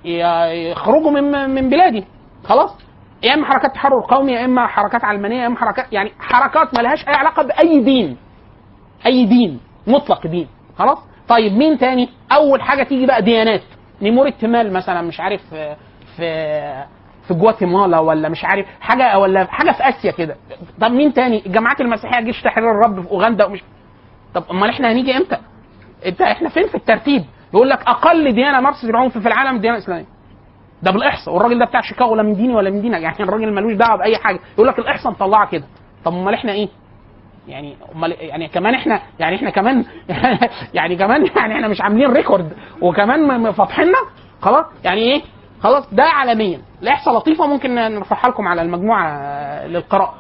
[0.04, 2.04] يخرجوا من من بلادي.
[2.44, 2.78] خلاص.
[3.22, 6.82] يا إما حركات تحرر قومي يا إما حركات علمانية يا إما حركات يعني حركات ما
[6.82, 8.16] لهاش أي علاقة بأي دين.
[9.06, 9.60] أي دين.
[9.86, 10.48] مطلق دين.
[10.78, 10.98] خلاص.
[11.28, 13.62] طيب مين تاني؟ أول حاجة تيجي بقى ديانات.
[14.02, 15.40] نيمور التمال مثلا مش عارف
[16.16, 16.84] في
[17.28, 20.36] في جواتيمالا ولا مش عارف حاجة ولا حاجة في آسيا كده.
[20.80, 23.60] طب مين تاني؟ الجماعات المسيحية جيش تحرير الرب في أوغندا ومش
[24.34, 25.36] طب أمال إحنا هنيجي إمتى؟
[26.06, 27.24] انت إحنا فين في الترتيب؟
[27.54, 30.06] يقول لك أقل ديانة مارست العنف في العالم الديانه الاسلاميه
[30.82, 31.34] ده بالإحصاء.
[31.34, 33.00] والراجل ده بتاع شيكاغو لا من ديني ولا من دينك.
[33.02, 34.38] يعني الراجل ملوش دعوة بأي حاجة.
[34.54, 35.64] يقول لك الإحصاء مطلعة كده.
[36.04, 36.68] طب أمال إحنا إيه؟
[37.48, 39.84] يعني أمال يعني كمان إحنا يعني إحنا كمان
[40.74, 42.52] يعني كمان يعني إحنا مش عاملين record.
[42.80, 43.98] وكمان فاتحيننا.
[44.42, 45.22] خلاص؟ يعني إيه؟
[45.62, 46.60] خلاص ده عالميا.
[46.82, 47.46] الاحصاء لطيفة.
[47.46, 50.14] ممكن نرفعها لكم على المجموعة آه، للقراءة.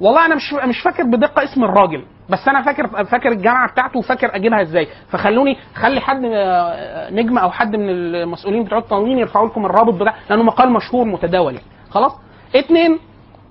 [0.00, 2.04] والله أنا مش مش فاكر بدقة اسم الراجل.
[2.28, 4.88] بس أنا فاكر فاكر الجامعة بتاعته وفاكر اجيبها إزاي.
[5.08, 10.14] فخلوني خلي حد آه، نجم أو حد من المسؤولين بتوع التنظيم يرفعوا لكم الرابط بتاع
[10.30, 11.58] لأنه مقال مشهور متداول.
[11.90, 12.12] خلاص؟
[12.56, 12.98] اتنين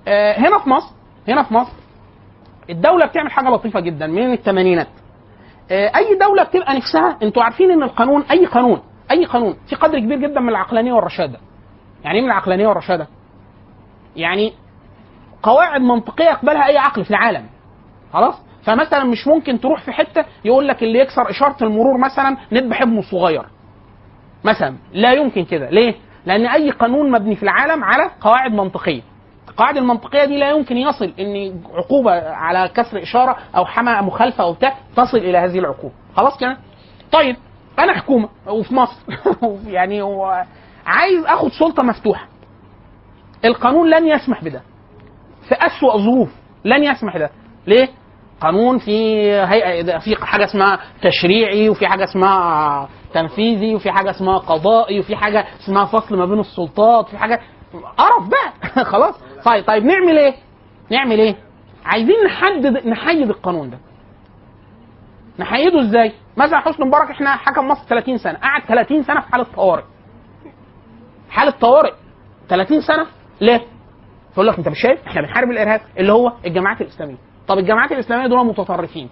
[0.08, 0.94] آه، هنا في مصر
[1.28, 1.72] هنا في مصر
[2.70, 4.88] الدولة بتعمل حاجة لطيفة جدا من الثمانينات.
[5.70, 9.98] آه، أي دولة بتبقى نفسها أنتوا عارفين إن القانون أي قانون أي قانون في قدر
[9.98, 11.38] كبير جدا من العقلانية والرشادة.
[12.04, 13.06] يعني إيه من العقلانية والرشادة؟
[14.16, 14.52] يعني
[15.42, 17.46] قواعد منطقية يقبلها أي عقل في العالم.
[18.12, 18.34] خلاص؟
[18.64, 22.98] فمثلا مش ممكن تروح في حتة يقول لك اللي يكسر إشارة المرور مثلا نذبح ابنه
[22.98, 23.44] الصغير
[24.44, 25.70] مثلا لا يمكن كده.
[25.70, 25.94] ليه؟
[26.26, 29.02] لأن أي قانون مبني في العالم على قواعد منطقية.
[29.48, 34.52] القواعد المنطقية دي لا يمكن يصل إن عقوبة على كسر إشارة أو حما مخالفة أو
[34.52, 35.94] بتاع تصل إلى هذه العقوبة.
[36.16, 36.56] خلاص كده؟
[37.12, 37.36] طيب
[37.78, 38.96] أنا حكومة وفي مصر
[39.66, 40.02] يعني
[40.86, 42.28] عايز آخد سلطة مفتوحة.
[43.44, 44.62] القانون لن يسمح بده.
[45.48, 46.28] في أسوأ ظروف
[46.64, 47.30] لن يسمح ده
[47.66, 47.88] ليه؟
[48.42, 55.00] قانون في هيئة في حاجة اسمها تشريعي وفي حاجة اسمها تنفيذي وفي حاجة اسمها قضائي
[55.00, 57.40] وفي حاجة اسمها فصل ما بين السلطات في حاجة
[57.98, 58.84] قرف بقى.
[58.92, 59.14] خلاص.
[59.44, 60.34] طيب طيب نعمل إيه؟
[60.90, 61.36] نعمل إيه؟
[61.84, 63.78] عايزين نحدد نحيد القانون ده.
[65.38, 68.38] نحيده إزاي؟ مثلا حسني مبارك إحنا حكم مصر 30 سنة.
[68.38, 69.82] قعد 30 سنة في حالة طوارئ.
[71.30, 71.92] حالة طوارئ.
[72.48, 73.06] 30 سنة؟
[73.40, 73.60] ليه؟
[74.30, 77.31] فيقول لك أنت مش شايف؟ إحنا بنحارب الإرهاب اللي هو الجماعات الإسلامية.
[77.52, 79.08] طب الجماعات الإسلامية دول متطرفين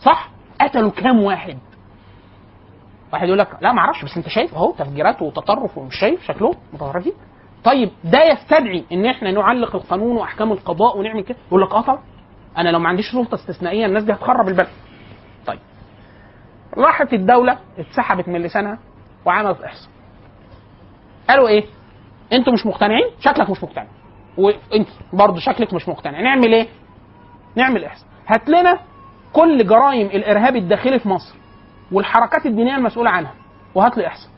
[0.00, 1.58] صح؟ قتلوا كام واحد؟
[3.12, 6.54] واحد يقول لك لا ما أعرفش بس أنت شايف أهو تفجيرات وتطرف ومش شايف شكلهم
[6.72, 7.12] متطرفين.
[7.64, 11.98] طيب ده يستدعي إن إحنا نعلق القانون وأحكام القضاء ونعمل كده؟ يقول لك آه
[12.58, 14.68] أنا لو ما عنديش سلطة استثنائية الناس دي هتخرب البلد.
[15.46, 15.58] طيب.
[16.76, 18.78] راحت الدولة اتسحبت من لسانها
[19.26, 19.90] وعملت إحصاء.
[21.28, 21.64] قالوا إيه؟
[22.32, 23.86] أنتوا مش مقتنعين؟ شكلك مش مقتنع.
[24.38, 26.20] وإنت برضه شكلك مش مقتنع.
[26.20, 26.68] نعمل إيه؟
[27.56, 28.78] نعمل احصاء هات لنا
[29.32, 31.34] كل جرائم الإرهاب الداخلي في مصر
[31.92, 33.34] والحركات الدينية المسؤولة عنها
[33.74, 34.30] وهات لي احصاء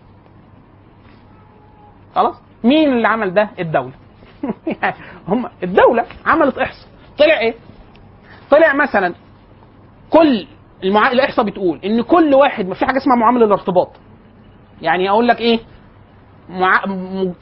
[2.14, 2.34] خلاص؟
[2.64, 3.92] مين اللي عمل ده؟ الدولة.
[4.82, 4.94] يعني
[5.28, 6.88] هم الدولة عملت احصاء
[7.18, 7.54] طلع إيه؟
[8.50, 9.14] طلع مثلا
[10.10, 10.46] كل
[10.84, 11.10] المع...
[11.10, 13.90] الإحصاء بتقول إن كل واحد ما في حاجة اسمها معاملة الارتباط.
[14.82, 15.60] يعني أقول لك إيه؟
[16.48, 16.84] مع...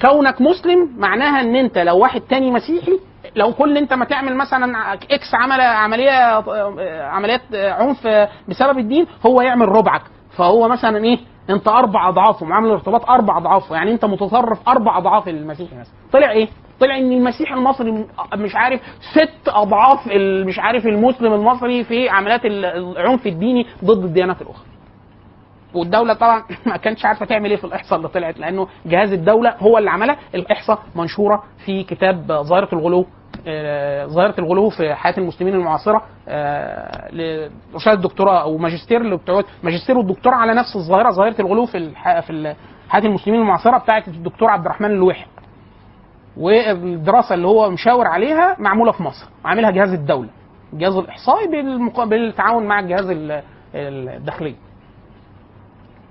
[0.02, 2.98] كونك مسلم معناها إن أنت لو واحد تاني مسيحي
[3.36, 6.10] لو كل انت ما تعمل مثلا إكس عمل عملية
[7.02, 8.06] عمليات عنف
[8.48, 10.02] بسبب الدين هو يعمل ربعك
[10.36, 11.18] فهو مثلا إيه
[11.50, 16.30] أنت أربع اضعافه معامل الارتباط أربع اضعافه يعني أنت متطرف أربع أضعاف المسيحي مثلا طلع
[16.30, 16.48] إيه؟
[16.80, 18.80] طلع إن المسيحي المصري مش عارف
[19.12, 20.06] ست أضعاف
[20.46, 22.64] مش عارف المسلم المصري في عمليات ال-
[22.98, 24.66] العنف الديني ضد الديانات الأخرى.
[25.74, 29.78] والدولة طبعا ما كانتش عارفة تعمل إيه في الإحصاء اللي طلعت لأنه جهاز الدولة هو
[29.78, 33.06] اللي عملها الإحصاء منشورة في كتاب ظاهرة الغلو
[34.06, 39.18] ظاهرة الغلو في حياة المسلمين المعاصرة آه، لرساله الدكتوراه أو ماجستير
[39.62, 41.90] ماجستير والدكتوراه على نفس الظاهرة ظاهرة الغلو في.
[41.90, 42.54] في
[42.88, 45.26] حياة المسلمين المعاصرة بتاعت الدكتور عبد الرحمن اللويحي
[46.36, 50.28] والدراسة اللي هو مشاور عليها معمولة في مصر عاملها جهاز الدولة
[50.72, 51.46] الجهاز الإحصائي.
[52.08, 53.42] بالتعاون مع الجهاز ال-
[53.74, 54.54] الداخلي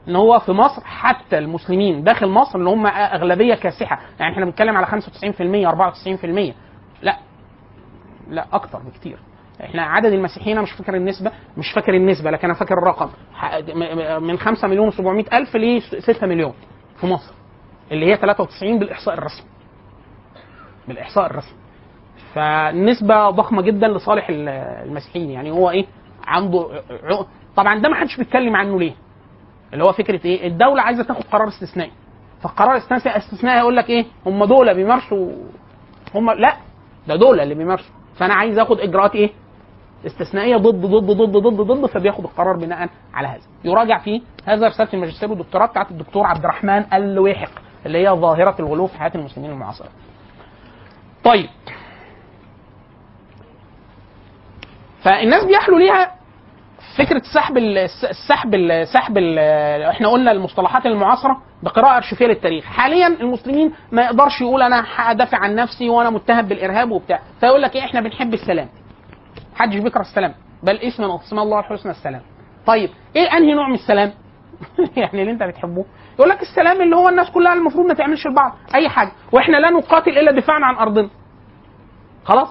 [0.07, 4.77] إن هو في مصر حتى المسلمين داخل مصر اللي هم أغلبية كاسحة يعني إحنا بنتكلم
[4.77, 4.91] على 95%
[5.65, 6.53] 94%
[7.01, 7.17] لا.
[8.29, 9.17] لا أكتر بكتير.
[9.63, 13.09] إحنا عدد المسيحيين أنا مش فاكر النسبة مش فاكر النسبة لكن أنا فاكر الرقم.
[14.27, 16.53] من 5 مليون و700 ألف ل 6 مليون
[17.01, 17.33] في مصر
[17.91, 19.47] اللي هي 93 بالإحصاء الرسمي.
[20.87, 21.57] بالإحصاء الرسمي.
[22.33, 24.49] فنسبه ضخمة جدا لصالح ال-
[24.87, 25.29] المسيحيين.
[25.29, 25.85] يعني هو إيه؟
[26.27, 26.81] عنده
[27.55, 28.93] طبعا ده ما حدش بيتكلم عنه ليه؟
[29.73, 31.91] اللي هو فكرة إيه؟ الدولة عايزة تاخد قرار استثنائي.
[32.41, 35.31] فالقرار الاستثنائي استثنائي يقول لك إيه؟ هم دول بيمارسوا
[36.15, 36.53] هم لا.
[37.07, 37.93] ده دول اللي بيمارسوا.
[38.15, 39.29] فأنا عايز آخد إجراءات إيه؟
[40.05, 43.41] استثنائية ضد ضد ضد ضد ضد فبياخد القرار بناء على هذا.
[43.63, 47.51] يراجع فيه هذا رسالة الماجستير والدكتوراه بتاعت الدكتور عبد الرحمن اللويحق
[47.85, 49.89] اللي هي ظاهرة الغلو في حياة المسلمين المعاصرة.
[51.23, 51.49] طيب.
[55.03, 56.18] فالناس بيحلوا ليها
[56.99, 57.77] فكرة سحب ال-
[58.09, 59.17] السحب ال- سحب
[59.89, 62.65] إحنا قلنا المصطلحات المعاصرة بقراءة ارشيفيه للتاريخ.
[62.65, 67.19] حاليا المسلمين ما يقدرش يقول أنا هدافع عن نفسي وأنا متهم بالإرهاب وبتاع.
[67.39, 68.67] فيقول لك إيه إحنا بنحب السلام.
[69.53, 70.33] محدش بيكره السلام.
[70.63, 72.21] بل اسم من اسماء الله الحسنى السلام.
[72.65, 74.11] طيب إيه أنهي نوع من السلام؟
[74.97, 75.85] يعني اللي أنت بتحبه.
[76.19, 79.11] يقول لك السلام اللي هو الناس كلها المفروض ما تعملش لبعض أي حاجة.
[79.31, 81.09] وإحنا لا نقاتل إلا دفاعا عن أرضنا.
[82.25, 82.49] خلاص؟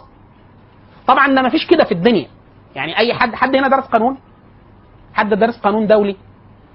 [1.07, 2.27] طبعا ده ما فيش كده في الدنيا.
[2.75, 4.19] يعني أي حد حد هنا درس قانون؟
[5.19, 6.17] حد درس قانون دولي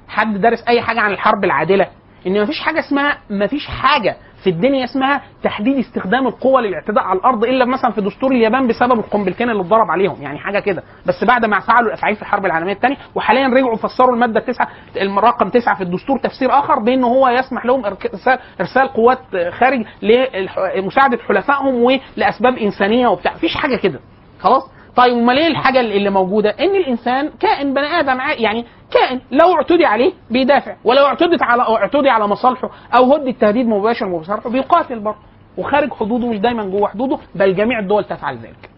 [0.08, 1.88] حد درس أي حاجة عن الحرب العادلة
[2.28, 7.44] إن مفيش حاجة اسمها مفيش حاجة في الدنيا اسمها تحديد استخدام القوة للاعتداء على الأرض
[7.44, 10.84] إلا مثلا في دستور اليابان بسبب القنبلتين اللي اتضرب عليهم يعني حاجة كده.
[11.06, 14.68] بس بعد ما فعلوا الإفعال في الحرب العالمية الثانية وحاليا رجعوا فسروا المادة التسعه
[15.20, 17.86] رقم تسعة في الدستور تفسير آخر بأنه هو يسمح لهم
[18.60, 19.20] ارسال قوات
[19.60, 23.34] خارج لمساعدة حلفائهم ولأسباب إنسانية وبتاع.
[23.34, 24.00] مفيش حاجة كده.
[24.40, 24.64] خلاص؟
[24.96, 29.86] طيب أمال إيه الحاجة اللي موجودة؟ إن الإنسان كائن بني آدم يعني كائن لو اعتدي
[29.86, 35.18] عليه بيدافع ولو اعتدت على اعتدي على مصالحه أو هد التهديد مباشر مباشر بيقاتل برضه
[35.58, 38.70] وخارج حدوده مش دايما جوه حدوده بل جميع الدول تفعل ذلك.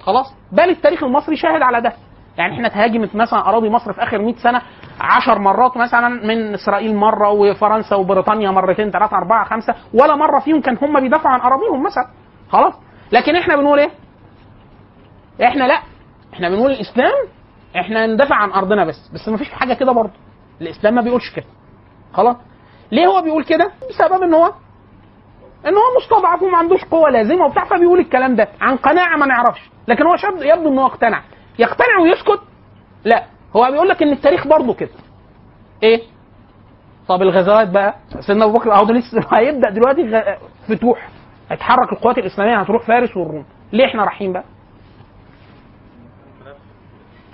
[0.00, 1.92] خلاص؟ بل التاريخ المصري شاهد على ده.
[2.38, 4.62] يعني إحنا تهاجمت مثلا أراضي مصر في آخر 100 سنة
[5.00, 10.60] 10 مرات مثلا من إسرائيل مرة وفرنسا وبريطانيا مرتين ثلاثة أربعة خمسة ولا مرة فيهم
[10.60, 12.06] كان هم بيدافعوا عن أراضيهم مثلا.
[12.50, 12.74] خلاص؟
[13.12, 13.90] لكن إحنا بنقول إيه؟
[15.44, 15.80] إحنا لا
[16.34, 17.12] إحنا بنقول الإسلام
[17.76, 20.12] إحنا ندافع عن أرضنا بس بس ما فيش حاجة كده برضه.
[20.60, 21.44] الإسلام ما بيقولش كده.
[22.12, 22.36] خلاص؟
[22.92, 24.52] ليه هو بيقول كده؟ بسبب إن هو
[25.66, 29.70] إن هو مستضعف وما عندوش قوة لازمة وبتاع فبيقول الكلام ده عن قناعة ما نعرفش.
[29.88, 31.22] لكن هو شاب يبدو إن هو اقتنع.
[31.58, 32.40] يقتنع ويسكت؟
[33.04, 33.24] لا.
[33.56, 34.90] هو بيقول لك إن التاريخ برضه كده.
[35.82, 36.02] إيه؟
[37.08, 40.34] طب الغزوات بقى؟ سيدنا أبو بكر أهو لسه هيبدأ دلوقتي
[40.68, 41.08] فتوح.
[41.50, 43.44] هتحرك القوات الإسلامية هتروح فارس والروم.
[43.72, 44.44] ليه إحنا رايحين بقى؟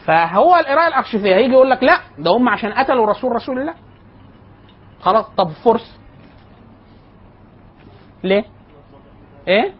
[0.06, 3.74] فهو القراءة الأرشيفية هيجي يقول لك لا ده هم عشان قتلوا رسول رسول الله
[5.00, 5.98] خلاص طب فرس
[8.24, 8.44] ليه؟
[9.48, 9.74] إيه؟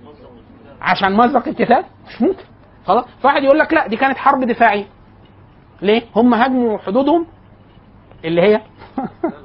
[0.81, 2.45] عشان مزق الكتاب مش ممكن
[2.87, 4.87] خلاص فواحد يقول لك لا دي كانت حرب دفاعية
[5.83, 7.27] ليه؟ هم هاجموا حدودهم
[8.25, 8.61] اللي هي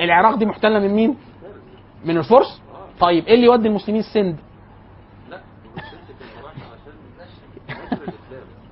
[0.00, 1.16] العراق دي محتلة من مين؟
[2.04, 2.62] من الفرس؟
[3.00, 4.36] طيب إيه اللي يودي المسلمين السند؟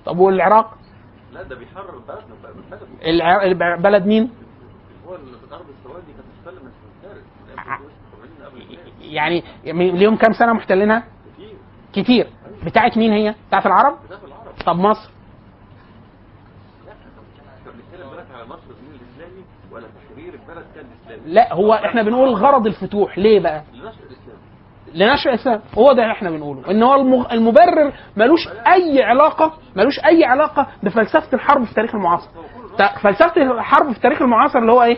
[0.08, 0.78] طب والعراق؟
[1.32, 4.30] لا ده بيحرر بلدنا بلد بلد مين؟
[5.08, 6.70] هو الأرض السوادي كانت محتله من
[7.02, 8.94] فارس من ع- 1980 قبل الإسلام.
[9.00, 9.44] يعني
[9.92, 11.04] ليهم كام سنة محتلينها؟
[11.36, 11.54] كتير
[11.92, 12.26] كتير
[12.64, 15.10] بتاعت مين هي؟ بتاعت العرب؟ في العرب طب مصر؟
[21.26, 23.62] لا هو إحنا بنقول غرض الفتوح ليه بقى؟
[24.94, 26.70] لنشر الاسلام هو ده اللي إحنا بنقوله.
[26.70, 26.94] إن هو
[27.32, 32.28] المبرر ملوش أي علاقة ملوش أي علاقة بفلسفة الحرب في التاريخ المعاصر.
[33.02, 34.96] فلسفة الحرب في التاريخ المعاصر اللي هو إيه؟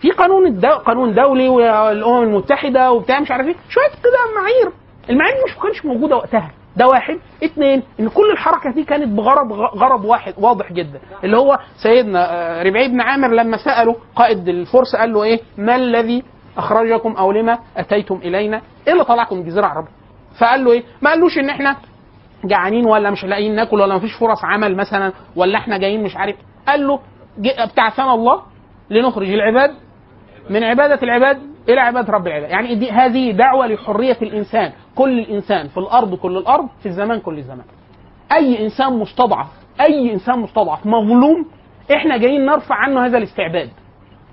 [0.00, 0.68] في قانون الدو...
[0.68, 3.54] قانون دولي والأمم المتحدة وبتاع مش عارف إيه.
[3.68, 4.72] شوية كده معايير.
[5.10, 6.50] المعايير مش كانتش موجودة وقتها.
[6.76, 7.18] ده واحد.
[7.44, 11.00] اثنين إن كل الحركة دي كانت بغرض غرض واحد واضح جدا.
[11.24, 15.76] اللي هو سيدنا آه، ربعي بن عامر لما سأله قائد الفرس قال له إيه؟ ما
[15.76, 16.22] الذي
[16.58, 19.90] أخرجكم أو لما أتيتم إلينا؟ إيه اللي طلعكم الجزيرة العربيه
[20.40, 21.76] فقال له إيه؟ ما قالوش إن إحنا
[22.44, 26.36] جعانين ولا مش لاقيين ناكل ولا مفيش فرص عمل مثلا ولا إحنا جايين مش عارف.
[26.68, 27.00] قال له
[27.58, 28.42] ابتعثنا الله
[28.90, 29.70] لنخرج العباد
[30.50, 31.38] من عبادة العباد
[31.68, 32.50] إلى عبادة رب العباد.
[32.50, 34.72] يعني دي هذه دعوة لحرية الإنسان.
[34.94, 37.64] كل الإنسان في الأرض كل الأرض في الزمان كل الزمان.
[38.32, 39.46] أي إنسان مستضعف
[39.80, 41.46] أي إنسان مستضعف مظلوم
[41.94, 43.70] إحنا جايين نرفع عنه هذا الاستعباد.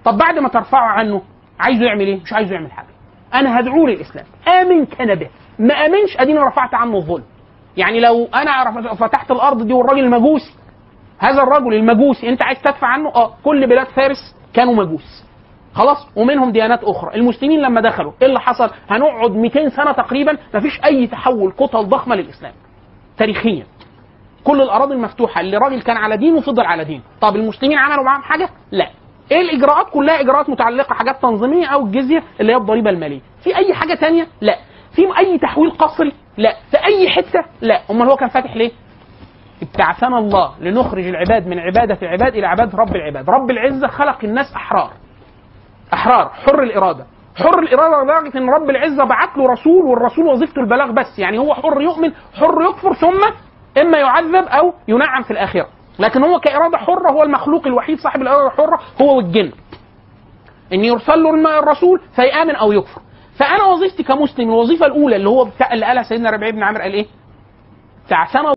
[0.06, 1.22] طب بعد ما ترفعه عنه
[1.60, 2.88] عايزه يعمل إيه؟ مش عايزه يعمل حاجة.
[3.34, 4.26] أنا هدعوه للإسلام.
[4.48, 5.30] آمن كان به
[5.60, 7.24] ما آمنش أديني رفعت عنه الظلم.
[7.78, 8.28] يعني لو
[8.68, 10.54] رف- فتحت الأرض دي والراجل المجوسي
[11.20, 15.26] هذا الرجل المجوسي أنت عايز تدفع عنه أه كل بلاد فارس كانوا مجوس.
[15.74, 17.16] خلاص؟ ومنهم ديانات أخرى.
[17.16, 22.16] المسلمين لما دخلوا إيه اللي حصل؟ هنقعد 200 سنة تقريبا مفيش أي تحول كتل ضخمة
[22.16, 22.54] للإسلام.
[23.18, 23.66] تاريخيا.
[24.44, 27.02] كل الأراضي المفتوحة اللي راجل كان على دين وفضل على دين.
[27.22, 28.90] طب المسلمين عملوا معاهم حاجة؟ لا.
[29.32, 33.22] إيه الاجراءات؟ كلها اجراءات متعلقة حاجات تنظيمية أو الجزية اللي هي الضريبة المالية.
[33.44, 34.56] في اي حاجة تانية؟ لا.
[34.96, 36.54] في اي تحويل قسري لا.
[36.72, 37.82] في اي حتة؟ لا.
[37.92, 38.72] امال هو كان فاتح ليه؟
[39.62, 43.30] ابتعثنا الله لنخرج العباد من عبادة العباد إلى عبادة رب العباد.
[43.30, 44.92] رب العزة خلق الناس أحرار.
[45.94, 46.30] أحرار.
[46.30, 47.06] حر الإرادة.
[47.36, 51.20] حر الإرادة لدرجة إن رب العزة بعت له رسول والرسول وظيفته البلاغ بس.
[51.20, 53.20] يعني هو حر يؤمن حر يكفر ثم
[53.82, 55.68] إما يعذب أو ينعم في الآخرة.
[56.00, 59.52] لكن هو كإرادة حرة هو المخلوق الوحيد صاحب الإرادة الحرة هو والجن
[60.74, 63.02] إن يرسل له الرسول فيآمن أو يكفر
[63.40, 66.94] فأنا وظيفتي كمسلم الوظيفة الأولى اللي هو بتاع اللي قالها سيدنا ربيع بن عامر قال
[66.94, 67.06] إيه؟
[68.10, 68.54] تعثنا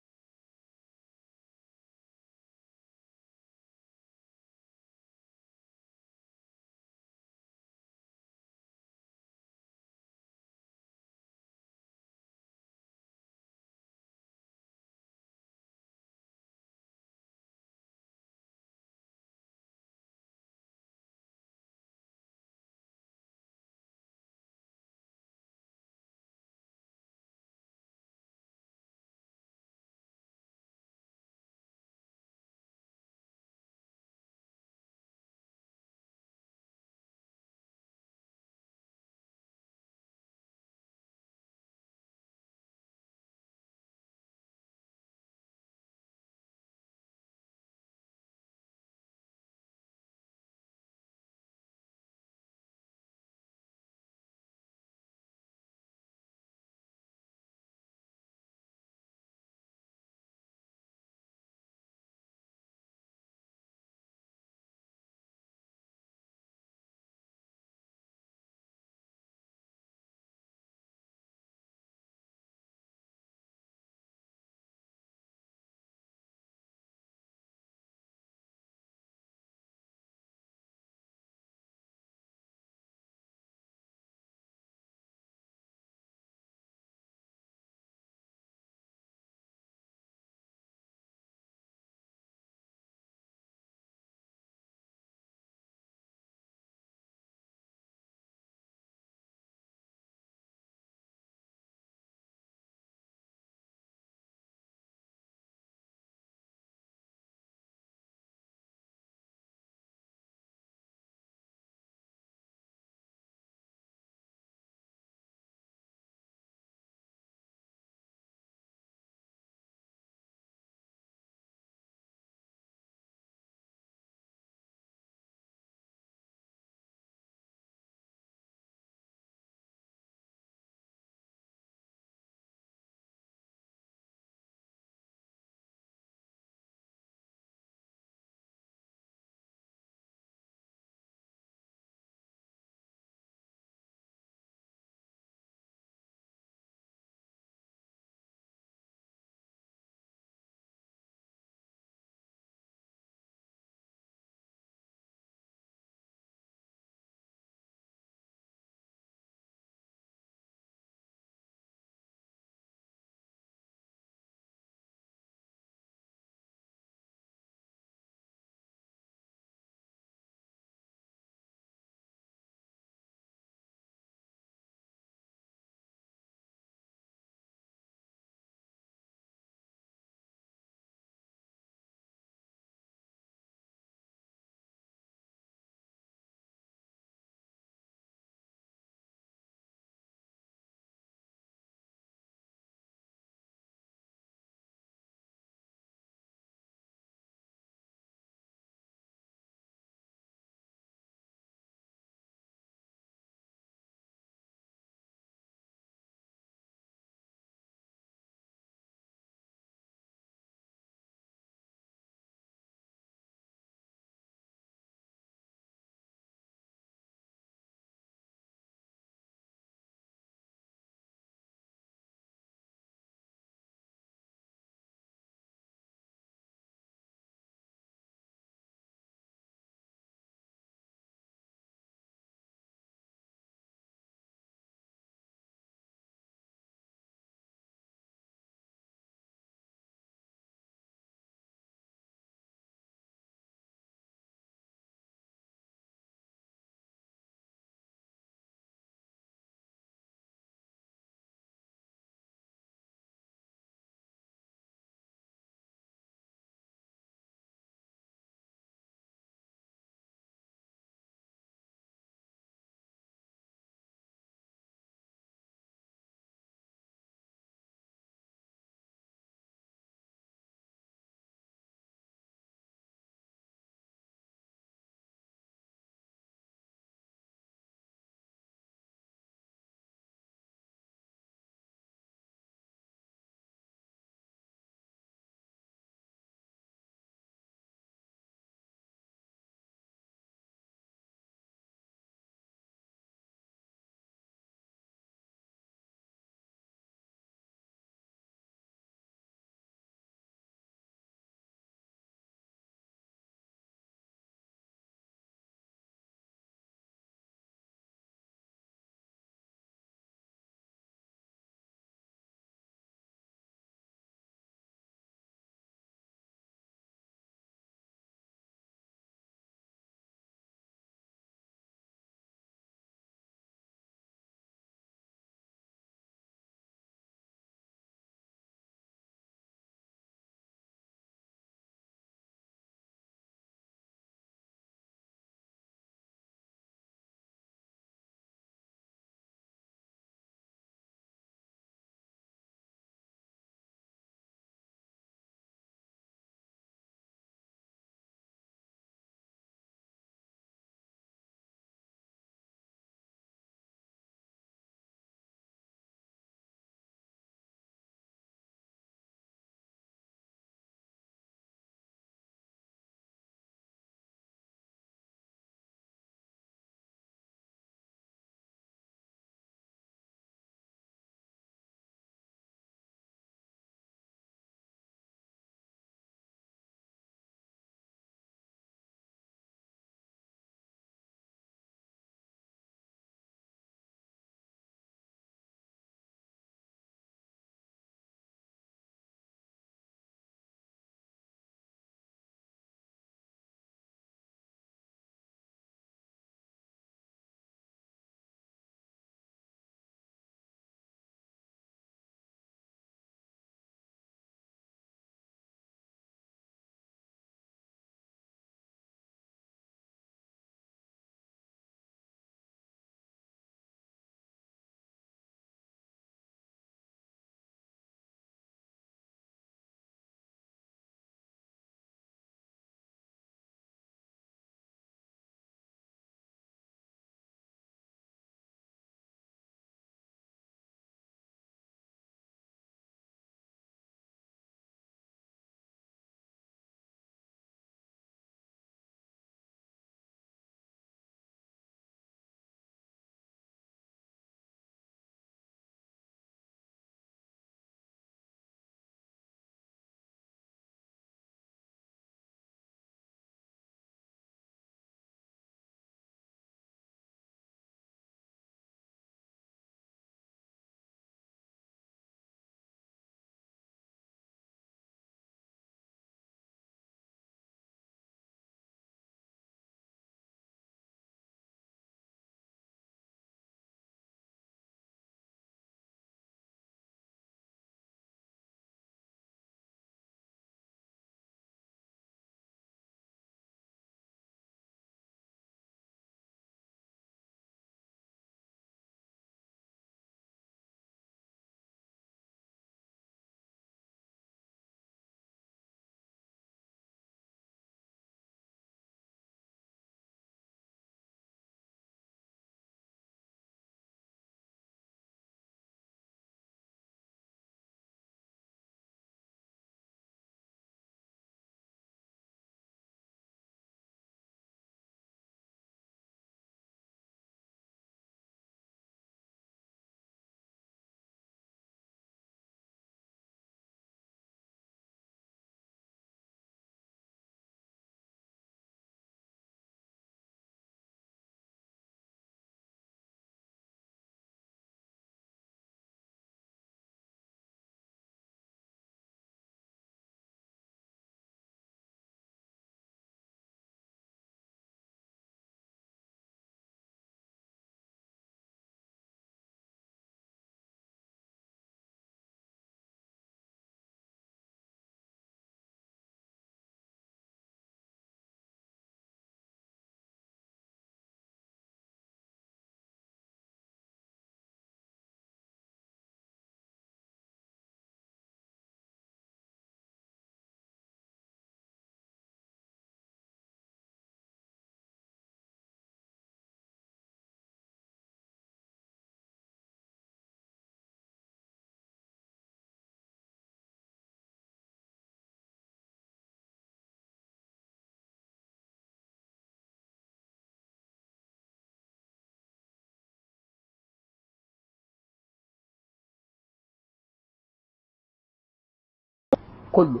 [599.76, 600.00] كله.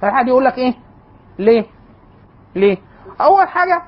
[0.00, 0.74] فالحد يقول لك إيه؟
[1.38, 1.64] ليه؟
[2.56, 2.76] ليه؟
[3.20, 3.82] أول حاجة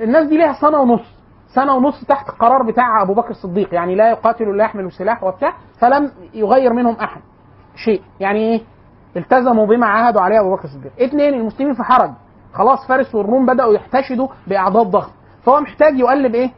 [0.00, 1.20] الناس دي ليها سنة ونص.
[1.54, 3.74] سنة ونص تحت القرار بتاع أبو بكر الصديق.
[3.74, 7.20] يعني لا يقاتل ولا يحمل سلاح وبتاع فلم يغير منهم أحد.
[7.84, 8.02] شيء.
[8.20, 8.60] يعني إيه؟
[9.16, 10.92] التزموا بما عاهدوا عليه أبو بكر الصديق.
[11.00, 12.10] اثنين المسلمين في حرج.
[12.54, 15.12] خلاص فارس والروم بدأوا يحتشدوا باعداد ضخمه
[15.44, 16.50] فهو محتاج يقلب إيه؟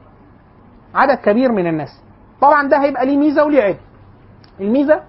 [0.94, 2.02] عدد كبير من الناس.
[2.40, 3.76] طبعا ده هيبقى ليه ميزة وليه عيب.
[4.60, 5.00] الميزة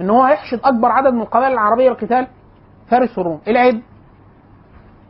[0.00, 2.26] إن هو هيحشد أكبر عدد من القبائل العربية للقتال
[2.90, 3.40] فارس والروم.
[3.48, 3.82] العيب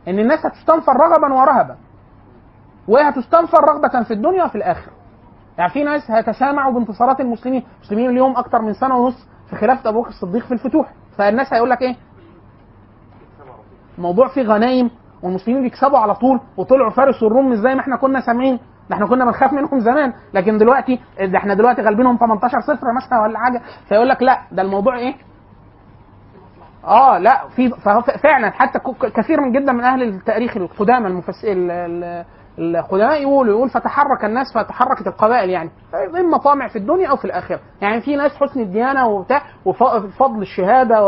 [0.07, 1.75] إن الناس هتستنفر رغبا ورهبا
[2.87, 4.91] وهي هتستنفر رغبة في الدنيا وفي الآخرة.
[5.57, 10.01] يعني في ناس هيتسامعوا بانتصارات المسلمين المسلمين اليوم أكتر من سنة ونص في خلافة أبو
[10.01, 10.91] بكر الصديق في الفتوح.
[11.17, 11.95] فالناس هيقول لك إيه؟
[13.97, 14.89] الموضوع فيه غنايم
[15.23, 18.59] والمسلمين بيكسبوا على طول وطلعوا فارس والروم مش زي ما إحنا كنا سامعين.
[18.89, 23.21] ده إحنا كنا بنخاف منهم زمان لكن دلوقتي ده إحنا دلوقتي غالبينهم 18 صفر مثلا
[23.21, 25.13] ولا حاجة فيقول لك لا ده الموضوع إيه؟
[26.85, 27.69] آه لا في
[28.23, 28.79] فعلا حتى
[29.15, 31.45] كثير من جدا من أهل التاريخ القدامى المفس...
[32.59, 35.69] ال- ال- القدماء يقولوا يقول فتحرك الناس فتحركت القبائل يعني.
[36.19, 37.59] اما طامع في الدنيا أو في الآخرة.
[37.81, 41.01] يعني في ناس حسن الديانة وبتاع وفضل الشهادة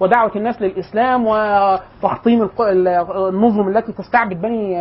[0.00, 2.48] ودعوة الناس للإسلام وتحطيم
[3.28, 4.74] النظم التي تستعبد بني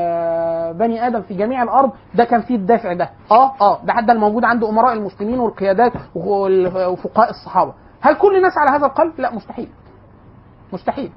[0.73, 3.09] بني آدم في جميع الأرض ده كان فيه الدافع ده.
[3.31, 7.73] آه آه ده حتى الموجود عند أمراء المسلمين والقيادات وال- وفقهاء الصحابة.
[8.01, 9.69] هل كل الناس على هذا القلب؟ لا مستحيل.
[10.73, 11.11] مستحيل.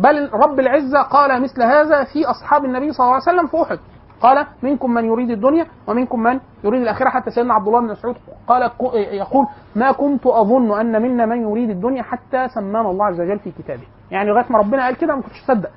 [0.00, 3.78] بل رب العزة قال مثل هذا في أصحاب النبي صلى الله عليه وسلم في أحد.
[4.20, 7.08] قال منكم من يريد الدنيا ومنكم من يريد الآخرة.
[7.08, 8.16] حتى سيدنا عبد الله بن مسعود
[8.48, 9.46] قال يقول
[9.76, 13.86] ما كنت أظن أن منا من يريد الدنيا حتى سمانا الله عز وجل في كتابه.
[14.10, 15.70] يعني لغاية ما ربنا قال كده ما كنتش أصدق.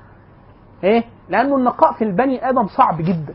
[0.84, 3.34] إيه؟ لأنه النقاء في البني آدم صعب جدا.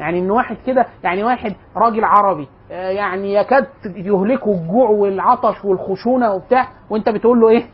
[0.00, 6.32] يعني إن واحد كده يعني واحد راجل عربي آه، يعني يكاد يهلكه الجوع والعطش والخشونة
[6.32, 7.64] وبتاع وأنت بتقول له إيه؟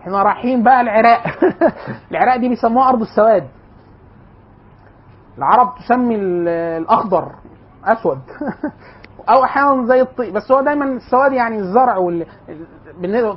[0.00, 1.22] إحنا رايحين بقى العراق.
[2.10, 3.48] العراق دي بيسموها أرض السواد.
[5.38, 6.48] العرب تسمي ال-
[6.82, 7.32] الأخضر
[7.84, 8.18] أسود.
[9.30, 12.26] أو أحيانا زي الطين بس هو دايما السواد يعني الزرع وال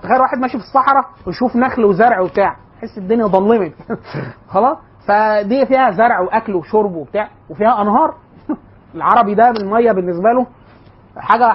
[0.04, 2.56] تخيل واحد ماشي في الصحراء ويشوف نخل وزرع وبتاع.
[2.78, 3.74] يحس الدنيا ظلمت
[4.54, 4.78] خلاص؟
[5.08, 7.30] فدي فيها زرع وأكل وشرب وبتاع.
[7.50, 8.14] وفيها أنهار.
[8.96, 10.46] العربي ده الميه بالنسبة له
[11.18, 11.54] حاجة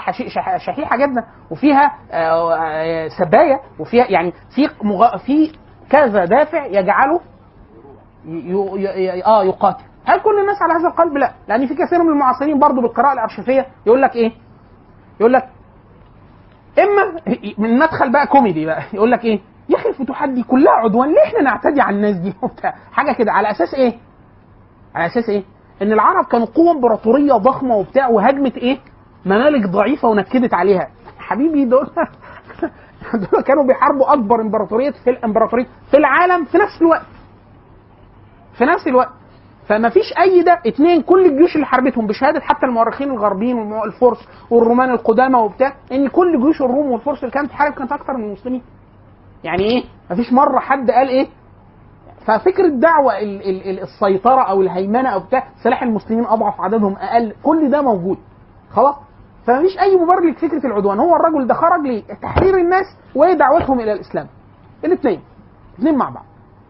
[0.58, 5.16] شحيحة جدا وفيها آه، آه، سباية وفيها يعني في مغ...
[5.16, 5.52] في
[5.90, 7.20] كذا دافع يجعله.
[9.26, 9.84] آه يقاتل.
[10.04, 11.32] هل كل الناس على هذا القلب؟ لا.
[11.48, 14.32] لأن في كثير من المعاصرين برضه بالقراءة الارشيفيه يقول لك إيه؟
[15.20, 15.48] يقول لك
[16.78, 17.20] إما
[17.58, 21.22] من مدخل بقى كوميدي بقى يقول لك إيه؟ يا أخي الفتوحات دي كلها عدوان ليه
[21.24, 22.74] إحنا نعتدي على الناس دي؟ وبتاع.
[22.92, 23.32] حاجة كده.
[23.32, 23.94] على أساس إيه؟
[24.94, 25.42] على أساس إيه؟
[25.82, 28.78] إن العرب كانوا قوة إمبراطورية ضخمة وبتاع وهاجمت إيه؟
[29.26, 30.88] ممالك ضعيفة ونكدت عليها.
[31.18, 31.86] حبيبي دول
[33.32, 37.06] دول كانوا بيحاربوا أكبر إمبراطورية في الامبراطوريه في العالم في نفس الوقت.
[38.58, 39.08] في نفس الوقت.
[39.68, 44.90] فما فيش أي ده اتنين كل الجيوش اللي حاربتهم بشهادة حتى المؤرخين الغربيين والفرس والرومان
[44.90, 48.62] القدامى وبتاع إن كل جيوش الروم والفرس اللي كانت تحارب كانت أكتر من المسلمين.
[49.44, 51.26] يعني إيه؟ مفيش مرة حد قال إيه؟
[52.26, 57.32] ففكرة دعوة ال- ال- ال- السيطرة أو الهيمنة أو بتاع سلاح المسلمين أضعف عددهم أقل
[57.42, 58.18] كل ده موجود.
[58.72, 58.94] خلاص؟
[59.46, 60.98] فمفيش أي مبرر لفكرة العدوان.
[61.00, 64.26] هو الرجل ده خرج لتحرير الناس ودعوتهم إلى الإسلام.
[64.84, 65.20] الاثنين.
[65.74, 66.24] الاثنين مع بعض.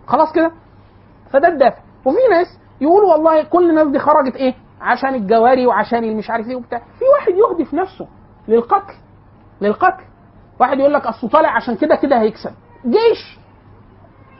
[0.06, 0.50] خلاص كده؟
[1.30, 1.78] فده الدافع.
[2.04, 2.46] وفي ناس
[2.80, 6.78] يقولوا والله كل الناس دي خرجت إيه؟ عشان الجواري وعشان اللي مش عارف إيه وبتاع.
[6.78, 8.06] في واحد يهدف نفسه
[8.48, 8.94] للقتل.
[9.60, 10.04] للقتل.
[10.60, 12.52] واحد يقول لك اصله طالع عشان كده كده هيكسب.
[12.86, 13.38] جيش.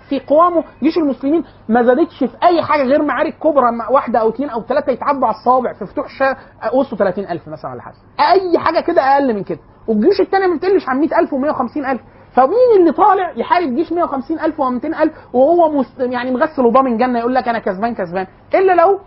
[0.08, 4.50] في قوامه جيش المسلمين ما زادتش في أي حاجة غير معارك كبرى واحدة أو اثنين
[4.50, 6.36] أو ثلاثة يتعدوا على الصوابع في فتوح الشارع
[6.74, 7.94] وصلوا 30000 مثلا ولا حاجة.
[8.20, 9.58] أي حاجة كده أقل من كده.
[9.88, 11.98] والجيوش الثانية ما بتقلش عن 100000 و150000
[12.36, 15.94] فمين اللي طالع يحارب جيش 150000 و200000 وهو مس...
[15.98, 18.98] يعني مغسل وضامن جنة يقول لك أنا كسبان كسبان؟ إلا لو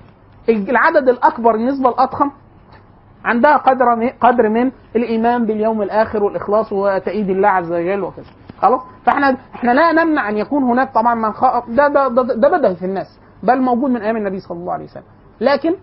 [0.49, 2.31] العدد الأكبر النسبة الأضخم
[3.25, 3.85] عندها قدر
[4.21, 8.25] قدر من الإيمان باليوم الآخر والإخلاص وتأييد الله عز وجل وكذا.
[8.61, 11.45] خلاص؟ فاحنا إحنا لا نمنع أن يكون هناك طبعا من خ...
[11.67, 15.03] ده ده ده, ده في الناس بل موجود من أيام النبي صلى الله عليه وسلم.
[15.41, 15.75] لكن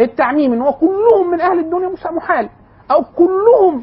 [0.00, 2.48] التعميم إن هو كلهم من أهل الدنيا مش محال
[2.90, 3.82] أو كلهم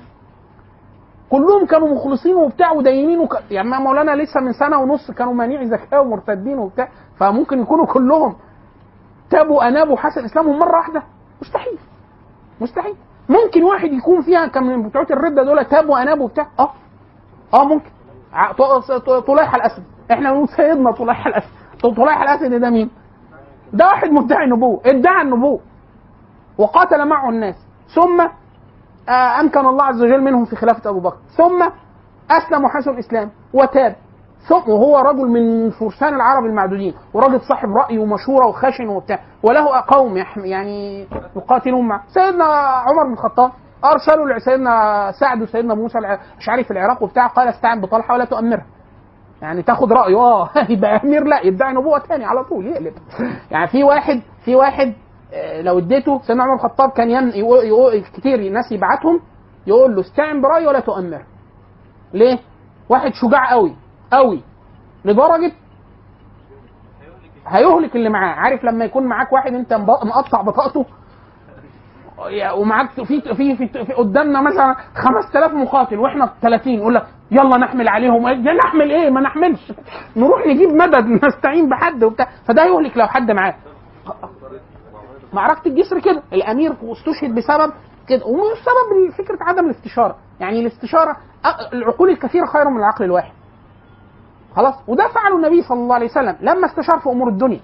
[1.30, 3.38] كلهم كانوا مخلصين وبتاع ودينين وك...
[3.51, 8.35] يعني مولانا لسه من سنة ونص كانوا مانعي زكاة ومرتدين وبتاع فممكن يكونوا كلهم
[9.30, 11.03] تابوا أنابوا حسن إسلامهم مرة واحدة.
[11.41, 11.77] مستحيل.
[12.61, 12.95] مستحيل.
[13.30, 16.47] ممكن واحد يكون فيها كان من بتوع الردة دول تاب واناب وبتاع.
[16.59, 16.69] آه.
[17.53, 17.89] آه ممكن.
[19.27, 19.83] طليحه الأسد.
[20.11, 21.49] إحنا بنقول سيدنا طليحه الأسد.
[21.83, 22.89] طب طليحه الأسد ده مين؟
[23.73, 25.59] ده واحد مدعي نبوه ادعى النبوة
[26.57, 27.55] وقاتل معه الناس.
[27.95, 28.21] ثم
[29.09, 31.17] آه أمكن الله عز وجل منهم في خلافة أبو بكر.
[31.37, 31.69] ثم
[32.31, 33.95] أسلم وحسن الإسلام وتاب.
[34.47, 39.19] ثم وهو رجل من فرسان العرب المعدودين وراجل صاحب رأي ومشوره وخشن وبتاع.
[39.43, 42.03] وله قوم يعني يقاتلون معه.
[42.07, 42.45] سيدنا
[42.87, 43.51] عمر بن الخطاب
[43.84, 48.65] أرسلوا لسيدنا سعد وسيدنا موسى الاشعري في العراق وبتاع قال استعن بطلحة ولا تؤمرها.
[49.41, 52.93] يعني تاخد رايه آه يبقى أمير لا يدعي نبوة تاني على طول يقلب.
[53.52, 54.93] يعني في واحد في واحد
[55.34, 57.31] آه، لو اديته سيدنا عمر الخطاب كان ين...
[58.02, 59.19] كتير الناس يبعتهم
[59.68, 61.22] يقول له استعن برايي ولا تؤمر.
[62.14, 62.39] ليه؟
[62.89, 63.76] واحد شجاع قوي
[64.11, 64.41] قوي.
[65.06, 65.52] لدرجة
[67.47, 68.35] هيهلك اللي معاه.
[68.35, 70.85] عارف لما يكون معاك واحد انت مقطع بطاقته
[72.55, 78.27] ومعاك في في في, قدامنا مثلا 5000 مقاتل وإحنا 30 يقول لك يلا نحمل عليهم.
[78.27, 79.73] يا نحمل إيه؟ ما نحملش.
[80.15, 82.27] نروح نجيب مدد نستعين بحد وبتاع.
[82.47, 83.55] فده يهلك لو حد معاه.
[85.33, 86.23] معركة الجسر كده.
[86.33, 87.73] الأمير استشهد بسبب
[88.07, 88.25] كده.
[88.25, 90.15] ومش سبب فكره عدم الاستشارة.
[90.39, 91.17] يعني الاستشارة
[91.73, 93.31] العقول الكثيرة خير من العقل الواحد.
[94.55, 97.59] خلاص؟ وده فعله النبي صلى الله عليه وسلم لما استشار في أمور الدنيا.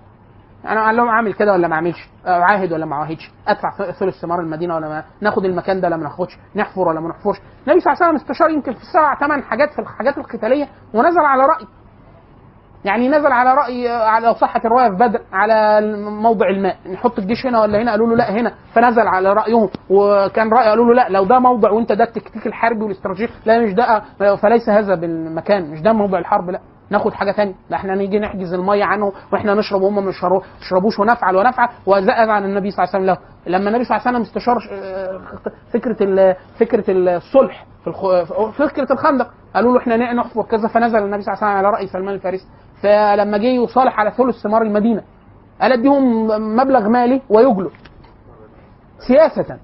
[0.64, 4.40] يعني قال لهم أعمل كده ولا ما أعملش؟ أعاهد ولا ما أعاهدش؟ أدفع ثلث ثمار
[4.40, 7.38] المدينة ولا ما؟ ناخد المكان ده ولا ما ناخدش نحفر ولا ما نحفرش.
[7.68, 11.20] النبي صلى الله عليه وسلم استشار يمكن في سبع ثمان حاجات في الحاجات القتالية ونزل
[11.20, 11.66] على رأي.
[12.86, 15.82] يعني نزل على رأي على صحت الرواية في بدر على
[16.22, 16.78] موضع الماء.
[16.94, 18.54] نحط الجيش هنا ولا هنا؟ قالوا له لا هنا.
[18.74, 22.84] فنزل على رأيهم وكان رأي قالوا له لا لو ده موضع وانت ده التكتيك الحربي
[22.84, 24.02] والاستراتيجي لا مش ده
[24.36, 26.60] فليس هذا بالمكان مش ده موضع الحرب لا.
[26.92, 30.12] ناخد حاجة ثانية لا إحنا نيجي نحجز المية عنه وإحنا نشرب وهم ما
[30.62, 34.18] يشربوش ونفعل ونفعل وزاد عن النبي صلى الله عليه وسلم لما النبي صلى الله عليه
[34.18, 35.22] وسلم استشار آه،
[35.74, 39.28] فكرة فكرة الصلح في فكرة الخندق.
[39.56, 42.46] قالوا له إحنا نحفر كذا فنزل النبي صلى الله عليه وسلم على رأي سلمان الفارسي.
[42.84, 45.02] فلما جه يصالح على ثلث ثمار المدينة
[45.62, 47.72] قال اديهم مبلغ مالي ويجلو.
[49.08, 49.58] سياسة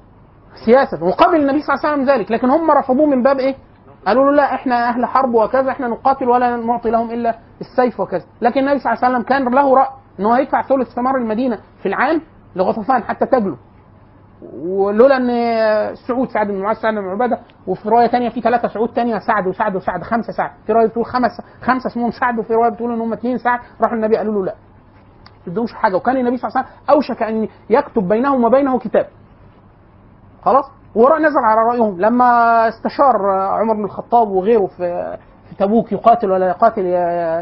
[0.66, 1.04] سياسة.
[1.04, 3.56] وقبل النبي صلى الله عليه وسلم ذلك لكن هم رفضوه من باب إيه؟
[4.07, 8.25] قالوا له لا إحنا أهل حرب وكذا إحنا نقاتل ولا نعطي لهم إلا السيف وكذا.
[8.41, 9.88] لكن النبي صلى الله عليه وسلم كان له رأي
[10.19, 12.21] ان هو يدفع ثلث ثمار المدينة في العام
[12.55, 13.57] لغطفان حتى تجلو
[14.53, 18.89] ولولا إن سعود سعد بن معاذ سعد بن عبادة وفي رواية ثانية في ثلاثة سعود
[18.91, 20.51] ثانية سعد وسعد وسعد خمسة سعد.
[20.65, 21.31] في رواية بتقول خمس
[21.61, 23.59] خمسة اسمهم سعد وفي رواية بتقول إن هم اثنين سعد.
[23.81, 24.55] راحوا النبي قالوا له لا.
[25.47, 25.95] ما تدومش حاجة.
[25.95, 29.07] وكان النبي صلى الله عليه وسلم أوشك أن يكتب بينهم وبينه كتاب.
[30.41, 30.65] خلاص؟
[30.98, 35.18] وراء نزل على رأيهم لما استشار عمر بن الخطاب وغيره في
[35.49, 36.86] في تبوك يقاتل ولا يقاتل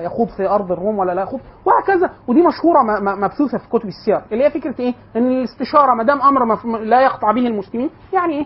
[0.05, 4.45] يخوض في أرض الروم ولا لا يخوض وهكذا ودي مشهورة مبثوثة في كتب السير اللي
[4.45, 8.45] هي فكرة إيه؟ إن الاستشارة ما دام أمر لا يقطع به المسلمين يعني إيه؟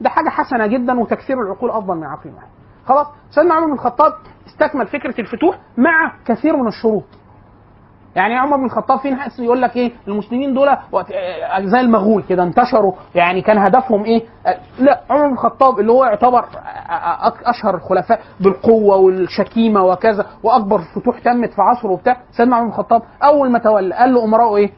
[0.00, 2.30] ده حاجة حسنة جدا وتكسير العقول أفضل من عقل.
[2.86, 4.12] خلاص سيدنا عمر بن الخطاب
[4.46, 7.04] استكمل فكرة الفتوح مع كثير من الشروط.
[8.16, 10.80] يعني عمر بن الخطاب في ناس يقول لك إيه المسلمين دول آه،
[11.60, 16.04] زي المغول كده انتشروا يعني كان هدفهم إيه؟ آه، لا عمر بن الخطاب اللي هو
[16.04, 22.64] يعتبر آه، أشهر الخلفاء بالقوة والشكيمه وكذا وأكبر فتوح تمت في عصره وبتاع سيدنا عمر
[22.66, 24.70] بن الخطاب أول ما تولى قال له امراؤه إيه؟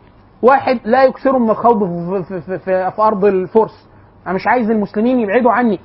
[0.42, 3.88] واحد لا يكثروا من الخوض في, في, في, في, في أرض الفرس
[4.26, 5.80] أنا مش عايز المسلمين يبعدوا عني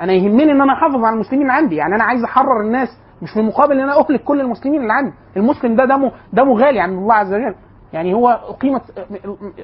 [0.00, 2.88] أنا يهمني إن أنا أحافظ على المسلمين عندي يعني أنا عايز أحرر الناس
[3.22, 6.80] مش في المقابل ان أنا اهلك كل المسلمين اللي عندي المسلم ده دمه دمه غالي
[6.80, 7.54] عند الله عز وجل.
[7.92, 8.82] يعني هو اقيمت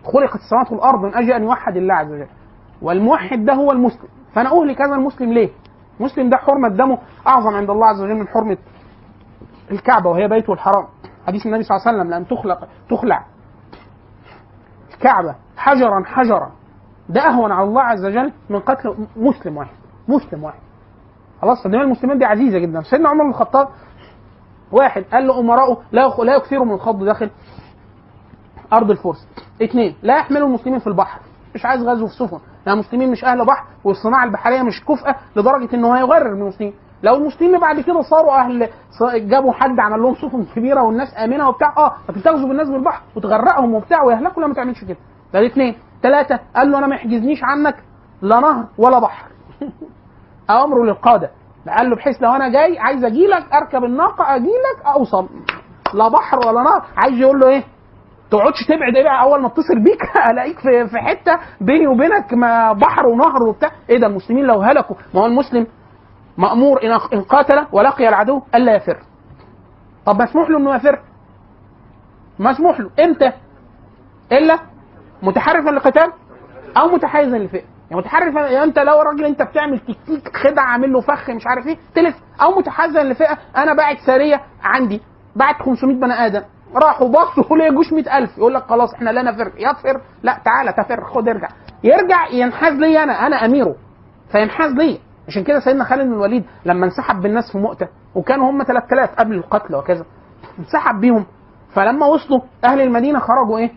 [0.05, 2.27] خلقت السماوات والأرض من أجل أن يوحد الله عز وجل.
[2.83, 4.09] والموحد ده هو المسلم.
[4.33, 5.51] فأنا أهلك هذا المسلم ليه؟
[6.01, 8.57] المسلم ده حرمة دمه أعظم عند الله عز وجل من حرمة
[9.71, 10.87] الكعبة وهي بيته الحرام.
[11.27, 13.25] حديث النبي صلى الله عليه وسلم لأن تخلق تخلع
[14.95, 16.51] الكعبة حجرا حجرا.
[17.09, 19.75] ده أهون على الله عز وجل من قتل مسلم واحد.
[20.09, 20.59] مسلم واحد.
[21.43, 22.83] خلاص دماء المسلمين دي عزيزة جدا.
[22.83, 23.69] سيدنا عمر بن الخطاب
[24.73, 27.31] واحد قال له امراؤه لا لا يكثروا من الخوض داخل
[28.73, 29.29] أرض الفرس.
[29.63, 31.21] اثنين لا يحملوا المسلمين في البحر.
[31.55, 32.39] مش عايز غزو في سفن.
[32.67, 36.75] لا المسلمين مش أهل بحر والصناعة البحرية مش كفءه لدرجة ان هو هيغرر من المسلمين.
[37.03, 38.69] لو المسلمين بعد كده صاروا أهل
[39.15, 43.75] جابوا حد عمل لهم سفن كبيرة والناس آمنة وبتاع آه لكن تغزو بالناس بالبحر وتغرقهم
[43.75, 44.97] وبتاع ويهلكوا لا ما تعملش كده.
[45.33, 47.75] ده اثنين ثلاثة قال له أنا ما يحجزنيش عنك
[48.23, 49.29] لا نهر ولا بحر.
[50.51, 51.31] امره للقادة.
[51.79, 55.29] قال له بحيث لو أنا جاي عايز أجي لك أركب الناقة أجي لك أوصل.
[55.95, 56.83] لا بحر ولا نهر.
[56.97, 57.65] عايز يقول له إيه؟
[58.31, 63.07] تقعدش تبعد ابعد أول ما اتصل بيك ألاقيك في في حتة بيني وبينك ما بحر
[63.07, 63.71] ونهر وبتاع.
[63.91, 65.67] إيه ده المسلمين لو هلكوا؟ ما هو المسلم
[66.39, 66.81] مأمور
[67.13, 68.99] إن قاتل ولقي العدو ألا يفر.
[70.07, 70.99] طب مسموح له إنه يفر؟
[72.39, 72.91] مسموح له.
[73.05, 73.33] إمتى؟
[74.33, 74.59] إلا
[75.23, 76.13] متحرفا للقتال
[76.77, 81.01] أو متحيزا لفئه يعني متحرفا يعني انت لو راجل انت بتعمل تكتيك خدع عامل له
[81.01, 82.17] فخ مش عارف إيه تلف.
[82.43, 85.01] أو متحيزا لفئة أنا باعت ساريه عندي
[85.37, 86.43] باعت 500 بني آدم.
[86.75, 89.53] راحوا بصوا ليه جوش 100000 يقول لك خلاص إحنا لا نفر.
[89.59, 91.05] يطفر لا تعالى تفر.
[91.05, 91.49] خد ارجع.
[91.85, 93.27] يرجع ينحاز لي أنا.
[93.27, 93.75] أنا أميره.
[94.33, 94.99] فينحاز لي.
[95.29, 99.35] عشان كده سيدنا خالد بن الوليد لما انسحب بالناس في مؤتة وكانوا هم 3000 قبل
[99.35, 100.05] القتل وكذا
[100.59, 101.27] انسحب بيهم.
[101.75, 103.71] فلما وصلوا أهل المدينة خرجوا إيه؟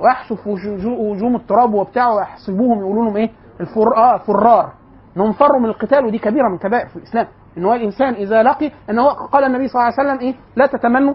[0.00, 3.30] ويحسوا في وجو- وجوم التراب وبتاع ويحسبوهم يقولوا لهم إيه؟
[3.60, 4.72] الفر آه فرار.
[5.16, 7.26] إنهم فروا من القتال ودي كبيرة من كبائر في الإسلام.
[7.58, 10.66] إن هو الإنسان إذا لقي إن هو قال النبي صلى الله عليه وسلم إيه؟ لا
[10.66, 11.14] تتمنوا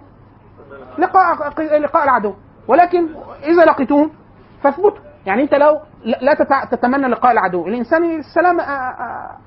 [1.00, 1.50] لقاء
[1.80, 2.34] لقاء العدو.
[2.68, 3.08] ولكن
[3.44, 4.12] إذا لقيتوهم
[4.64, 5.04] فاثبتوا.
[5.26, 5.80] يعني أنت لو
[6.22, 6.34] لا
[6.72, 7.68] تتمنى لقاء العدو.
[7.68, 9.38] الإنسان السلام آه، آه،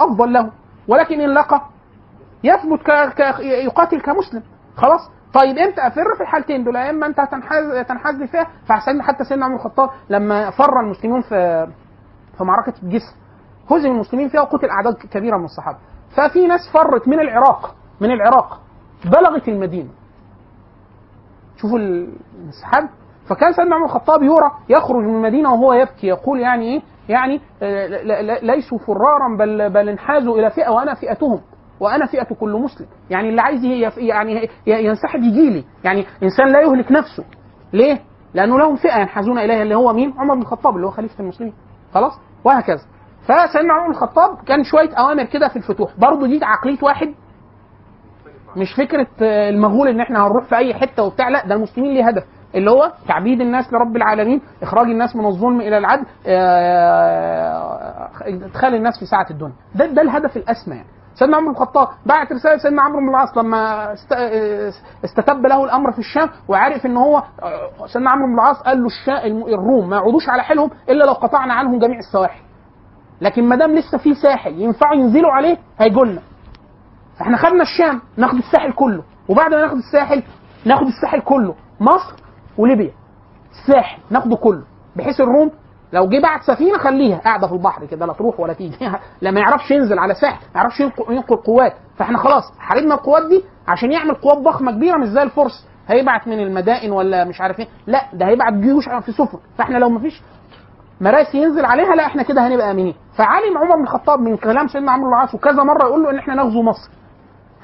[0.00, 0.50] أفضل له.
[0.88, 1.60] ولكن إن لقى
[2.44, 2.88] يثبت.
[3.40, 4.42] يقاتل كمسلم.
[4.76, 6.76] خلاص؟ طيب إمتى أفر في الحالتين دول.
[6.76, 11.66] يا إما أنت هتنحاز تنحاز فيها فحسن حتى سيدنا عمر الخطاب لما فر المسلمون في
[12.38, 13.14] في معركة الجسر.
[13.70, 15.78] هزم المسلمين فيها وقتل أعداد كبيرة من الصحابة.
[16.16, 18.60] ففي ناس فرت من العراق من العراق
[19.04, 19.88] بلغت المدينة.
[21.56, 22.88] شوفوا الانسحاب
[23.28, 27.86] فكان سيدنا عمر الخطاب يرى يخرج من المدينة وهو يبكي يقول يعني إيه؟ يعني آه،
[28.42, 31.40] ليسوا فرارا بل بل انحازوا إلى فئة وأنا فئتهم.
[31.80, 32.86] وأنا فئة كل مسلم.
[33.10, 33.64] يعني اللي عايز
[33.96, 35.64] يعني ينسحب يجي لي.
[35.84, 37.24] يعني إنسان لا يهلك نفسه.
[37.72, 38.00] ليه؟
[38.34, 41.54] لأنه لهم فئة ينحازون إليها اللي هو مين؟ عمر بن الخطاب اللي هو خليفة المسلمين.
[41.94, 42.12] خلاص؟
[42.44, 42.82] وهكذا.
[43.22, 45.90] فسيدنا عمر بن الخطاب كان شوية أوامر كده في الفتوح.
[45.98, 47.14] برضه دي عقلية واحد.
[48.56, 51.28] مش فكرة آه، المغول إن إحنا هنروح في أي حتة وبتاع.
[51.28, 52.24] لا ده المسلمين ليه هدف.
[52.54, 58.98] اللي هو تعبيد الناس لرب العالمين إخراج الناس من الظلم إلى العدل آه، إدخال الناس
[58.98, 59.54] في ساعة الدنيا.
[59.74, 60.88] ده ده الهدف الأسمى يعني.
[61.14, 64.72] سيدنا عمر بن الخطاب بعت رسالة سيدنا عمرو بن العاص لما آه،
[65.04, 68.88] استتب له الأمر في الشام وعرف إن هو آه، سيدنا عمرو بن العاص قال له
[69.54, 72.40] الروم ما يعودوش على حيلهم إلا لو قطعنا عنهم جميع السواحل.
[73.20, 76.22] لكن ما دام لسه في ساحل ينفعوا ينزلوا عليه هيجولنا
[77.18, 79.02] فاحنا خدنا الشام ناخد الساحل كله.
[79.28, 80.22] وبعد ما ناخد الساحل
[80.64, 81.54] ناخد الساحل كله.
[81.80, 82.14] مصر
[82.58, 82.92] وليبيا.
[83.50, 84.62] الساحل ناخده كله.
[84.96, 85.50] بحيث الروم
[85.92, 88.76] لو جه بعت سفينة خليها قاعدة في البحر كده لا تروح ولا تيجي.
[89.22, 91.72] لا ما يعرفش ينزل على ساحل ما يعرفش ينقل قوات.
[91.96, 95.68] فإحنا خلاص حاربنا القوات دي عشان يعمل قوات ضخمة كبيرة مش زي الفرس.
[95.88, 99.38] هيبعت من المدائن ولا مش عارف إيه؟ لا ده هيبعت جيوش في سفن.
[99.58, 100.22] فإحنا لو ما فيش
[101.00, 102.94] مراسي ينزل عليها لا إحنا كده هنبقى آمنين.
[103.18, 106.18] فعلم عمر بن الخطاب من كلام سيدنا عمرو بن العاص وكذا مرة يقول له إن
[106.18, 106.90] إحنا نغزو مصر.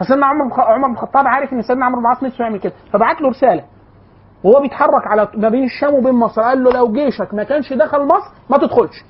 [0.00, 2.72] فسيدنا عمر عمر بن الخطاب عارف إن سيدنا عمرو بن العاص نفسه يعمل كده.
[2.92, 3.64] فبعت له رسالة.
[4.44, 6.42] وهو بيتحرك على ما بين الشام وبين مصر.
[6.42, 9.04] قال له لو جيشك ما كانش دخل مصر ما تدخلش.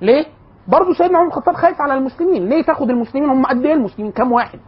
[0.00, 0.24] ليه؟
[0.68, 2.48] برضه سيدنا عمر بن الخطاب خايف على المسلمين.
[2.48, 4.58] ليه تاخد المسلمين؟ هم قد إيه المسلمين؟ كام واحد؟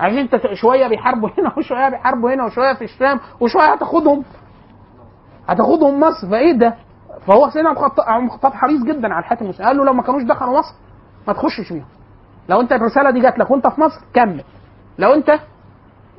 [0.00, 4.24] عايزين انت شوية بيحاربوا هنا وشوية بيحاربوا هنا وشوية في الشام وشوية هتاخدهم.
[5.48, 6.28] هتاخدهم مصر.
[6.30, 6.74] فإيه ده؟
[7.26, 7.68] فهو سيدنا
[8.06, 9.68] عمر الخطاب- حريص جدا على حياه المسلمين.
[9.68, 10.74] قال له لو ما كانوش دخلوا مصر
[11.28, 11.84] ما تخشش بيهم.
[12.48, 14.44] لو أنت الرسالة دي جات لك وأنت في مصر كمل.
[14.98, 15.38] لو أنت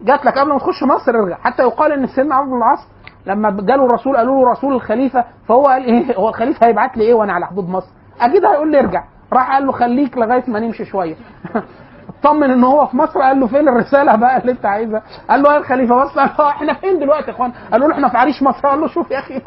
[0.03, 1.37] جات لك قبل ما تخش مصر ارجع.
[1.37, 2.87] حتى يقال إن سيدنا عمرو بن العاص
[3.25, 7.13] لما جاله الرسول قالوا له رسول الخليفة فهو قال إيه؟ هو الخليفة هيبعت لي إيه
[7.13, 7.89] وأنا على حدود مصر؟
[8.21, 9.03] أكيد هيقول لي ارجع.
[9.33, 11.15] راح قال له خليك لغاية ما نمشي شوية.
[12.19, 15.53] اطمن إن هو في مصر قال له فين الرسالة بقى اللي أنت عايزها؟ قال له
[15.53, 18.67] يا الخليفة بص إحنا فين دلوقتي يا إخوان؟ قالوا له إحنا في عريش مصر.
[18.67, 19.41] قال له شوف يا أخي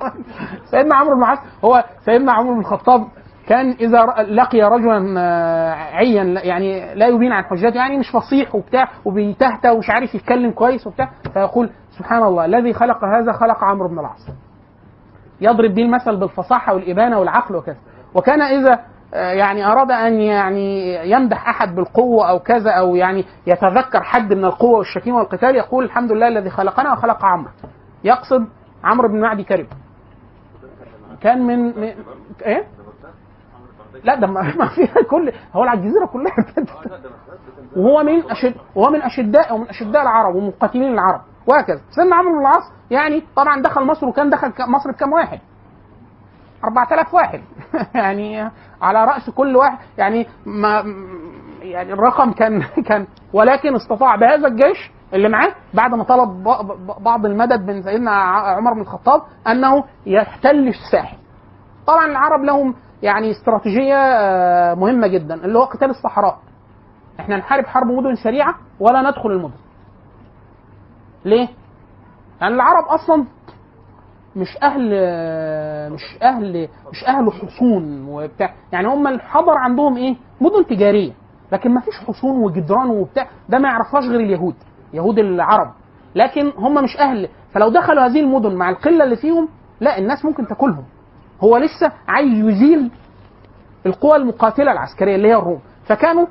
[0.70, 3.06] سيدنا عمرو بن العاص هو سيدنا عمرو بن الخطاب
[3.48, 8.88] كان إذا لقي رجلا آه، عيا يعني لا يبين عن حجته يعني مش فصيح وبتاع
[9.04, 13.98] وبيتهته ومش عارف يتكلم كويس وبتاع فيقول سبحان الله الذي خلق هذا خلق عمرو بن
[13.98, 14.28] العاص.
[15.40, 17.76] يضرب به المثل بالفصاحة والإبانة والعقل وكذا.
[18.14, 18.80] وكان إذا
[19.14, 24.44] آه، يعني أراد أن يعني يمدح أحد بالقوة أو كذا أو يعني يتذكر حد من
[24.44, 27.50] القوة والشتيمة والقتال يقول الحمد لله الذي خلقنا وخلق عمرو.
[28.04, 28.46] يقصد
[28.84, 29.66] عمرو بن معدي كرب
[31.20, 31.92] كان من, من
[32.46, 32.64] إيه؟
[34.04, 36.34] لا ده ما فيها كل هو على الجزيره كلها
[37.76, 41.20] وهو من اشد وهو من أشداء ومن أشداء العرب ومقاتلين العرب.
[41.46, 41.80] وهكذا.
[41.90, 45.38] سيدنا عمرو بن العاص يعني طبعا دخل مصر وكان دخل مصر بكام واحد؟
[46.64, 47.40] 4000 واحد.
[47.94, 48.50] يعني
[48.82, 49.78] على رأس كل واحد.
[49.98, 50.84] يعني ما
[51.62, 56.42] يعني الرقم كان كان ولكن استطاع بهذا الجيش اللي معاه بعد ما طلب
[57.00, 61.16] بعض المدد من سيدنا عمر بن الخطاب أنه يحتل الساحل.
[61.86, 62.74] طبعا العرب لهم
[63.04, 66.38] يعني استراتيجية آه، مهمة جدا اللي هو قتال الصحراء.
[67.20, 69.54] إحنا نحارب حرب مدن سريعة ولا ندخل المدن.
[71.24, 71.48] ليه؟
[72.40, 73.24] لأن العرب أصلا
[74.36, 74.90] مش أهل
[75.92, 78.54] مش أهل مش أهل حصون وبتاع.
[78.72, 81.12] يعني هم الحضر عندهم إيه؟ مدن تجارية
[81.52, 83.28] لكن ما فيش حصون وجدران وبتاع.
[83.48, 84.54] ده ما يعرفهاش غير اليهود
[84.92, 85.72] يهود العرب.
[86.14, 87.28] لكن هم مش أهل.
[87.52, 89.48] فلو دخلوا هذه المدن مع القلة اللي فيهم
[89.80, 90.84] لا الناس ممكن تاكلهم.
[91.40, 92.90] هو لسه عايز يزيل
[93.86, 95.60] القوى المقاتلة العسكرية اللي هي الروم.
[95.86, 96.26] فكانوا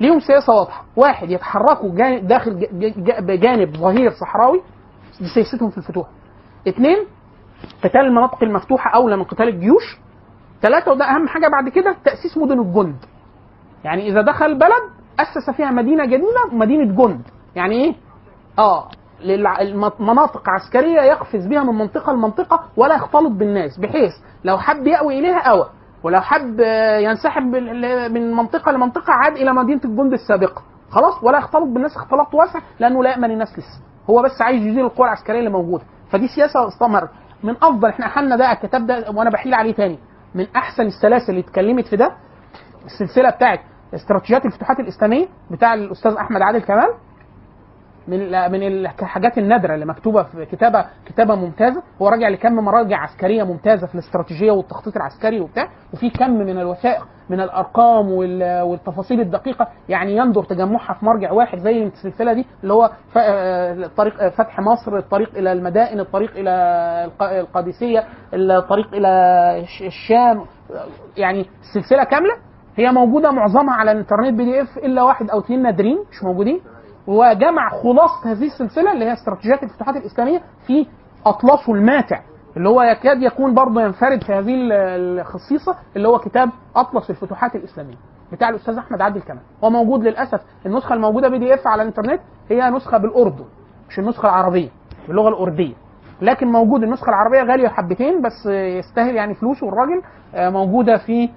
[0.00, 0.84] ليهم سياسة واضحة.
[0.96, 2.66] واحد يتحركوا داخل
[3.20, 4.62] بجانب ظهير صحراوي
[5.20, 6.06] دي سياستهم في الفتوح.
[6.68, 6.96] اثنين
[7.84, 9.98] قتال المناطق المفتوحة أولى من قتال الجيوش.
[10.62, 12.96] ثلاثة وده أهم حاجة بعد كده تأسيس مدن الجند.
[13.84, 14.82] يعني إذا دخل بلد
[15.20, 17.22] أسس فيها مدينة جديدة مدينة جند.
[17.56, 17.94] يعني إيه؟
[18.58, 18.88] آه.
[20.00, 24.12] مناطق عسكرية يقفز بها من منطقة لمنطقة ولا يختلط بالناس بحيث
[24.44, 25.66] لو حب يأوي إليها أوى
[26.02, 26.60] ولو حب
[27.00, 27.42] ينسحب
[28.12, 30.62] من منطقة لمنطقة عاد إلى مدينة الجند السابقة.
[30.90, 33.80] خلاص؟ ولا يختلط بالناس اختلاط واسع لأنه لا يأمن الناس لسه.
[34.10, 35.84] هو بس عايز يزيل القوى العسكرية اللي موجودة.
[36.10, 37.10] فدي سياسة استمرت.
[37.42, 39.98] من أفضل إحنا إحنا ده الكتاب ده وأنا بحيل عليه تاني.
[40.34, 42.12] من أحسن السلاسل اللي اتكلمت في ده
[42.84, 43.60] السلسلة بتاعت
[43.94, 46.90] استراتيجيات الفتوحات الإسلامية بتاع الأستاذ أحمد عادل كمال.
[48.08, 48.18] من
[48.52, 51.82] من الحاجات النادرة اللي مكتوبة في كتابة كتابة ممتازة.
[52.02, 55.68] هو راجع لكم مراجع عسكرية ممتازة في الاستراتيجية والتخطيط العسكري وبتاع.
[55.94, 59.68] وفي كم من الوثائق من الأرقام وال- والتفاصيل الدقيقة.
[59.88, 63.88] يعني يندر تجمعها في مرجع واحد زي السلسلة دي اللي هو آه،
[64.28, 66.50] فتح مصر الطريق إلى المدائن الطريق إلى
[67.04, 68.04] الق- القادسية
[68.34, 69.08] الطريق إلى
[69.62, 70.44] الش- الشام.
[71.16, 72.34] يعني سلسلة كاملة.
[72.76, 76.60] هي موجودة معظمها على الإنترنت بي دي إف إلا واحد أو اثنين نادرين مش موجودين.
[77.06, 80.86] وجمع خلاصة هذه السلسلة اللي هي استراتيجيات الفتوحات الإسلامية في
[81.26, 82.20] أطلسه الماتع
[82.56, 84.72] اللي هو يكاد يكون برضه ينفرد في هذه ال-
[85.20, 87.94] الخصيصة اللي هو كتاب أطلس الفتوحات الإسلامية
[88.32, 92.20] بتاع الأستاذ أحمد عادل كمان هو موجود للأسف النسخة الموجودة بي دي إف على الإنترنت
[92.50, 93.44] هي نسخة بالأردن
[93.88, 94.68] مش النسخة العربية
[95.08, 95.74] باللغة الأردية.
[96.22, 100.02] لكن موجود النسخة العربية غالية حبتين بس يستاهل يعني فلوسه الراجل
[100.34, 101.28] آه، موجودة في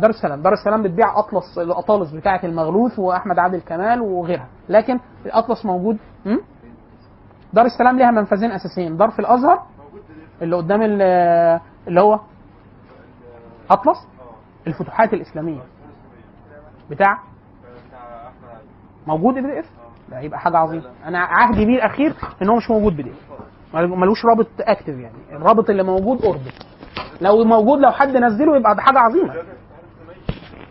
[0.00, 4.46] دار السلام دار السلام بتبيع أطلس الأطالس بتاعه المغلوث وأحمد عادل كمال وغيرها.
[4.68, 5.98] لكن الأطلس موجود?
[7.52, 8.96] دار السلام ليها منفذين أساسيين.
[8.96, 9.62] دار في الأزهر
[10.42, 12.20] اللي قدام ال- اللي هو
[13.70, 13.98] أطلس
[14.66, 15.60] الفتوحات الإسلامية.
[16.90, 17.18] بتاع؟
[19.06, 19.66] موجود PDF؟
[20.08, 20.84] ده يبقى حاجة عظيمة.
[21.04, 23.26] أنا عهدي بيه الأخير إن هو مش موجود PDF.
[23.74, 25.14] ملوش رابط active يعني.
[25.32, 26.66] الرابط اللي موجود expired.
[27.20, 29.34] لو موجود لو حد نزله يبقى حاجة عظيمة.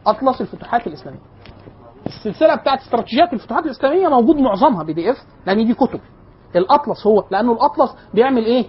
[0.07, 1.19] أطلس الفتوحات الإسلامية.
[2.05, 5.99] السلسلة بتاعت استراتيجيات الفتوحات الإسلامية موجود معظمها PDF لأن دي كتب.
[6.55, 8.65] الأطلس هو لأنه الأطلس بيعمل إيه؟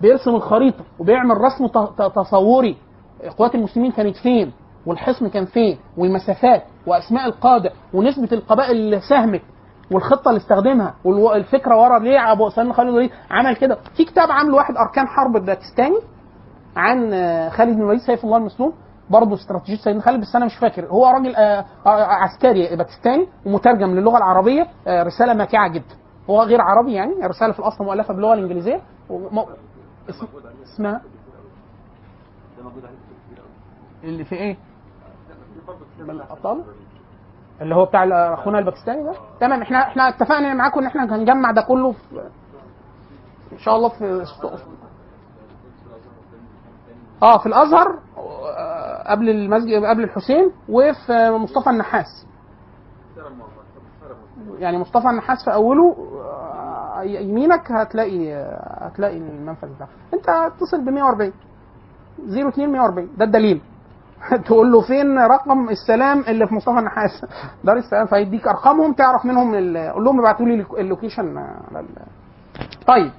[0.00, 1.66] بيرسم الخريطة وبيعمل رسم
[2.16, 2.76] تصوري.
[3.38, 4.52] قوات المسلمين كانت فين؟
[4.86, 9.40] والحصن كان فين؟ والمسافات وأسماء القادة ونسبة القبائل اللي ساهمت
[9.90, 14.76] والخطة اللي استخدمها والفكرة ورا ليه أبو سلمان خالد عمل كده؟ في كتاب عامله واحد
[14.76, 15.96] أركان حرب الباكستاني
[16.76, 18.72] عن آه، خالد بن الوليد سيف الله المسلول
[19.10, 20.86] برضه استراتيجية سيدنا خالد بس أنا مش فاكر.
[20.86, 25.94] هو راجل آه، آه، عسكري باكستاني ومترجم للغة العربية رسالة ماكعة جدا.
[26.30, 28.80] هو غير عربي يعني رسالة في الأصل مؤلفة باللغة الإنجليزية.
[29.10, 29.38] وم-
[30.10, 30.26] اسم-
[30.74, 31.00] اسمها؟
[34.04, 34.56] اللي في إيه؟
[35.98, 36.64] بالابطال
[37.60, 38.04] اللي هو بتاع
[38.34, 41.98] أخونا الباكستاني ده؟ تمام إحنا إحنا اتفقنا معاكم إن إحنا هنجمع ده كله في
[43.52, 44.24] إن شاء الله في
[47.22, 52.26] آه في الازهر آه، قبل المسجد قبل الحسين وفي مصطفى النحاس.
[54.58, 60.88] يعني مصطفى النحاس في أوله آه، يمينك هتلاقي آه، هتلاقي المنفذ ده انت اتصل ب
[60.88, 61.32] 140
[62.28, 63.60] 02 140 ده الدليل.
[64.46, 67.26] تقول له فين رقم السلام اللي في مصطفى النحاس؟
[67.64, 68.06] دار السلام.
[68.06, 71.86] فيديك أرقامهم تعرف منهم قول لهم ابعتوا لي اللوكيشن ال-
[72.86, 73.10] طيب.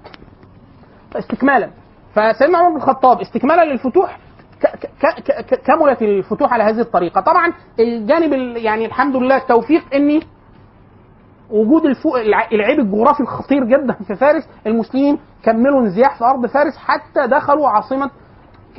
[1.16, 1.70] استكمالا.
[2.16, 4.18] فسيدنا عمر بن الخطاب استكمالا للفتوح
[5.66, 7.22] كملت الفتوح على هذه الطريقة.
[7.22, 10.22] طبعا الجانب ال- يعني الحمد لله التوفيق اني
[11.50, 16.78] وجود الفوق الع- العيب الجغرافي الخطير جدا في فارس المسلمين كملوا انزياح في أرض فارس
[16.78, 18.10] حتى دخلوا عاصمة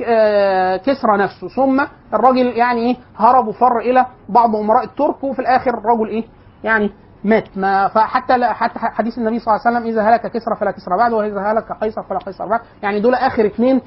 [0.05, 1.47] آه، كسرى نفسه.
[1.47, 6.23] ثم الراجل يعني إيه هرب وفر إلى بعض أمراء الترك وفي الآخر الرجل إيه
[6.63, 6.91] يعني
[7.25, 7.57] مات.
[7.57, 10.97] ما فحتى لا حتى حديث النبي صلى الله عليه وسلم إذا هلك كسرى فلا كسرى
[10.97, 12.59] بعد وإذا هلك قيصر فلا قيصر بعد.
[12.83, 13.81] يعني دول آخر اثنين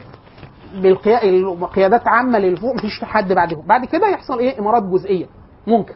[0.82, 3.66] بالقيادات عامة للفوق مفيش حد بعدهم.
[3.66, 5.27] بعد كده يحصل إيه؟ إمارات جزئية.
[5.66, 5.94] ممكن.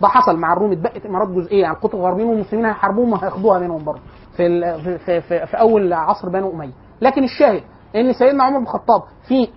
[0.00, 1.62] ده حصل مع الروم اتبقت إمارات جزئية.
[1.62, 4.00] يعني القطب الغربيين والمسلمين هيحاربوهم وهياخدوها منهم برضه.
[4.36, 6.72] في, في, في, في, أول عصر بنو أمية.
[7.00, 7.62] لكن الشاهد
[7.96, 9.48] إن سيدنا عمر بن الخطاب في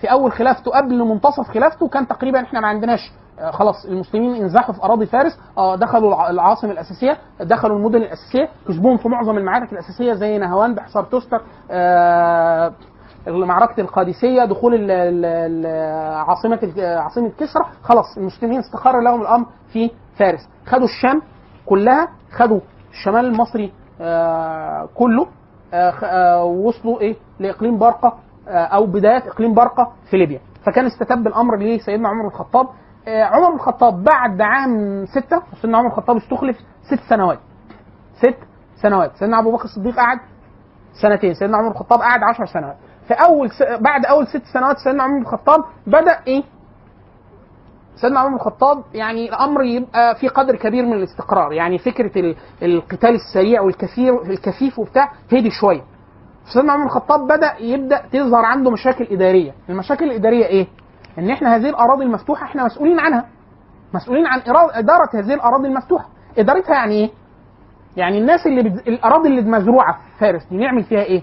[0.00, 3.12] في أول خلافته قبل منتصف خلافته كان تقريبا إحنا ما عندناش
[3.52, 8.96] خلاص المسلمين انزاحوا في أراضي فارس آه دخلوا الع- العاصمة الأساسية دخلوا المدن الأساسية كسبوهم
[8.96, 11.40] في معظم المعارك الأساسية زي نهوان بحصار توستر
[11.70, 12.72] آه
[13.26, 14.90] معركة القادسية دخول
[16.28, 17.64] عاصمة عاصمة كسرى.
[17.82, 20.48] خلاص المسلمين استقر لهم الأمر في فارس.
[20.66, 21.22] خدوا الشام
[21.66, 25.26] كلها خدوا الشمال المصري آه كله
[25.74, 28.14] آه آه وصلوا إيه؟ لإقليم برقه
[28.48, 30.40] آه أو بداية إقليم برقه في ليبيا.
[30.66, 32.74] فكان استتب الأمر لسيدنا عمر بن الخطاب آه
[33.08, 37.38] عمر بن الخطاب بعد عام ستة سيدنا عمر الخطاب استخلف ست سنوات.
[38.18, 38.36] ست
[38.82, 39.16] سنوات.
[39.16, 40.18] سيدنا أبو بكر الصديق قعد
[41.02, 41.34] سنتين.
[41.34, 42.76] سيدنا عمر الخطاب قعد عشر سنوات.
[43.08, 43.62] في أول س...
[43.80, 46.42] بعد أول ست سنوات سيدنا عمر الخطاب بدأ إيه؟
[47.96, 51.52] سيدنا عمر الخطاب يعني الأمر يبقى في قدر كبير من الاستقرار.
[51.52, 55.82] يعني فكرة ال- القتال السريع والكثير الكثيف وبتاع هدي شوية.
[56.54, 59.52] سيدنا عمر الخطاب بدأ يبدأ تظهر عنده مشاكل إدارية.
[59.68, 60.66] المشاكل الإدارية إيه؟
[61.18, 63.26] إن إحنا هذه الأراضي المفتوحة إحنا مسؤولين عنها.
[63.94, 64.40] مسؤولين عن
[64.74, 66.08] إدارة هذه الأراضي المفتوحة.
[66.38, 67.10] إدارتها يعني إيه؟
[67.96, 68.88] يعني الناس اللي بت...
[68.88, 71.22] الأراضي اللي مزروعة في فارس دي نعمل فيها إيه؟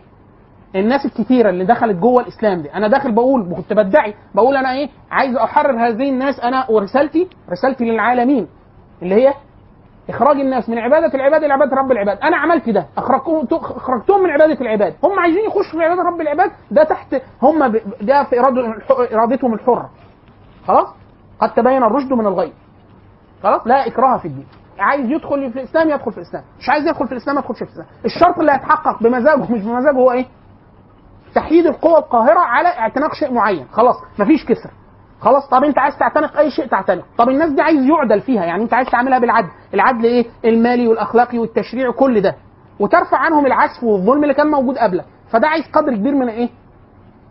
[0.75, 2.73] الناس الكتيرة اللي دخلت جوه الإسلام دي.
[2.73, 6.39] أنا داخل بقول كنت بدعي بقول أنا إيه؟ عايز أحرر هذه الناس.
[6.39, 8.47] أنا ورسالتي رسالتي للعالمين
[9.01, 9.33] اللي هي
[10.11, 12.17] إخراج الناس من عبادة العباد إلى عبادة رب العباد.
[12.19, 12.85] أنا عملت ده.
[12.97, 14.95] اخرجتهم اخرجتهم من عبادة العباد.
[15.03, 16.51] هم عايزين يخشوا في عبادة رب العباد.
[16.71, 17.67] ده تحت هم.
[18.01, 18.39] ده في
[19.13, 19.89] إرادتهم الحرة.
[20.67, 20.87] خلاص؟
[21.39, 22.53] قد تبين الرشد من الغي.
[23.43, 24.47] خلاص؟ لا إكراه في الدين.
[24.79, 26.43] عايز يدخل في الإسلام يدخل في الإسلام.
[26.59, 27.87] مش عايز يدخل في الإسلام ما يدخلش في الإسلام.
[28.05, 30.25] الشرط اللي هيتحقق بمزاجه مش بمزاجه هو إيه؟
[31.35, 33.67] تحييد القوى القاهرة على اعتناق شيء معين.
[33.71, 34.69] خلاص؟ مفيش كسر.
[35.21, 37.03] خلاص طب انت عايز تعتنق؟ أي شيء تعتنق.
[37.17, 39.49] طب الناس دي عايز يعدل فيها يعني انت عايز تعملها بالعدل.
[39.73, 42.35] العدل إيه؟ المالي والأخلاقي والتشريعي كل ده.
[42.79, 45.05] وترفع عنهم العسف والظلم اللي كان موجود قبلك.
[45.29, 46.49] فده عايز قدر كبير من إيه؟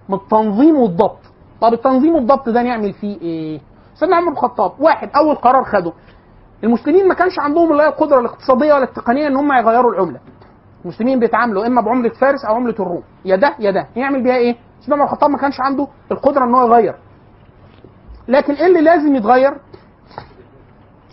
[0.09, 1.19] من التنظيم والضبط.
[1.61, 3.61] طب التنظيم والضبط ده نعمل فيه إيه؟
[3.95, 5.93] سيدنا عمر بن الخطاب واحد أول قرار خده.
[6.65, 10.21] المسلمين ما كانش عندهم لا القدرة الاقتصادية ولا التقنية إن هم يغيروا العملة.
[10.85, 13.03] المسلمين بيتعاملوا إما بعملة فارس أو عملة الروم.
[13.25, 13.87] يا ده يا ده.
[13.97, 16.95] يعمل بيها إيه؟ سيدنا عمر بن الخطاب ما كانش عنده القدرة إن هو يغير.
[18.29, 19.53] لكن إيه اللي لازم يتغير؟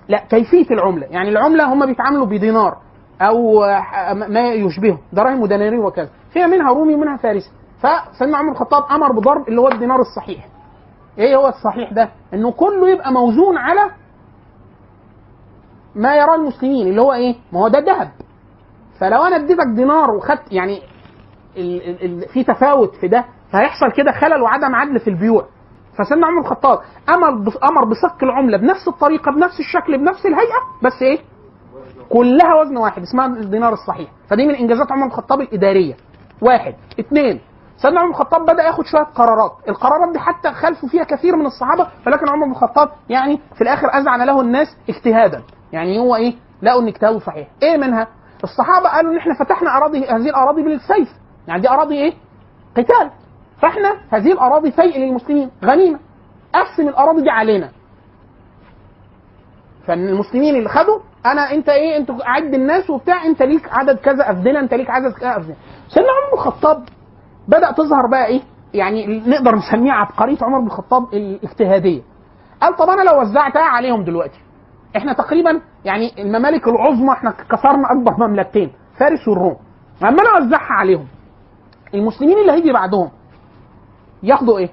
[0.09, 1.07] لا كيفية العملة.
[1.09, 2.77] يعني العملة هم بيتعاملوا بدينار
[3.21, 3.59] أو
[4.13, 4.99] ما يشبهه.
[5.13, 6.09] دراهم ودنانير وكذا.
[6.33, 7.51] فيها منها رومي ومنها فارسي.
[7.79, 10.47] فسيدنا عمر الخطاب أمر بضرب اللي هو الدينار الصحيح.
[11.17, 13.91] إيه هو الصحيح ده؟ إنه كله يبقى موزون على
[15.95, 18.11] ما يراه المسلمين اللي هو إيه؟ ما هو ده ذهب
[18.99, 20.81] فلو أنا اديتك دينار وخدت يعني
[21.57, 25.45] ال ال ال في تفاوت في ده فهيحصل كده خلل وعدم عدل في البيوع.
[25.97, 26.79] فسيدنا عمر الخطاب
[27.09, 27.27] أمر
[27.63, 31.19] أمر بصك العملة بنفس الطريقة بنفس الشكل بنفس الهيئة بس إيه؟
[32.09, 34.09] كلها وزن واحد اسمها الدينار الصحيح.
[34.29, 35.93] فدي من إنجازات عمر الخطاب الإدارية.
[36.41, 36.75] واحد.
[36.99, 37.39] اثنين
[37.77, 39.51] سيدنا عمر الخطاب بدأ ياخد شوية قرارات.
[39.69, 43.87] القرارات دي حتى خالفوا فيها كثير من الصحابة ولكن عمر بن الخطاب يعني في الآخر
[43.87, 45.43] اذعن له الناس اجتهادا.
[45.73, 47.47] يعني هو إيه؟ لقوا إن اجتهاده صحيح.
[47.63, 48.07] إيه منها؟
[48.43, 51.09] الصحابة قالوا إن إحنا فتحنا أراضي هذه الأراضي بالسيف.
[51.47, 52.13] يعني دي أراضي إيه؟
[52.77, 53.11] قتال.
[53.61, 55.99] فاحنا هذه الاراضي فيء للمسلمين غنيمة.
[56.53, 57.69] قسم الاراضي دي علينا.
[59.87, 64.59] فالمسلمين اللي خدوا أنا انت إيه انت عد الناس وبتاع انت ليك عدد كذا أفدنة
[64.59, 65.55] انت ليك عدد كذا أفدنة.
[65.87, 66.83] سيدنا عمر بن الخطاب
[67.47, 68.41] بدأ تظهر بقى إيه
[68.73, 72.01] يعني نقدر نسميها عبقريه عمر بن الخطاب الاجتهادية.
[72.61, 74.39] قال طب أنا لو وزعتها عليهم دلوقتي؟
[74.97, 79.57] إحنا تقريبا يعني الممالك العظمى إحنا كسرنا اكبر مملكتين فارس والروم.
[80.01, 81.07] لما أنا اوزعها عليهم
[81.93, 83.09] المسلمين اللي هيجي بعدهم
[84.23, 84.69] ياخدوا إيه؟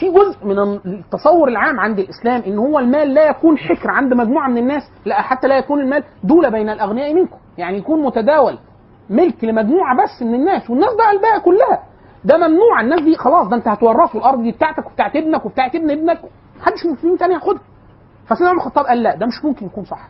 [0.00, 4.48] في جزء من التصور العام عند الإسلام إن هو المال لا يكون حكر عند مجموعة
[4.48, 7.36] من الناس لا حتى لا يكون المال دولة بين الأغنياء منكم.
[7.58, 8.58] يعني يكون متداول
[9.10, 11.82] ملك لمجموعة بس من الناس والناس بقى الباقي كلها.
[12.24, 15.90] ده ممنوع الناس دي خلاص ده انت هتورثوا الأرض دي بتاعتك وبتاعت ابنك وبتاعت ابن
[15.90, 16.18] ابنك
[16.60, 17.60] محدش المسلمين تاني ياخدها
[18.26, 20.08] فسيدنا عمر الخطاب قال لا ده مش ممكن يكون صح.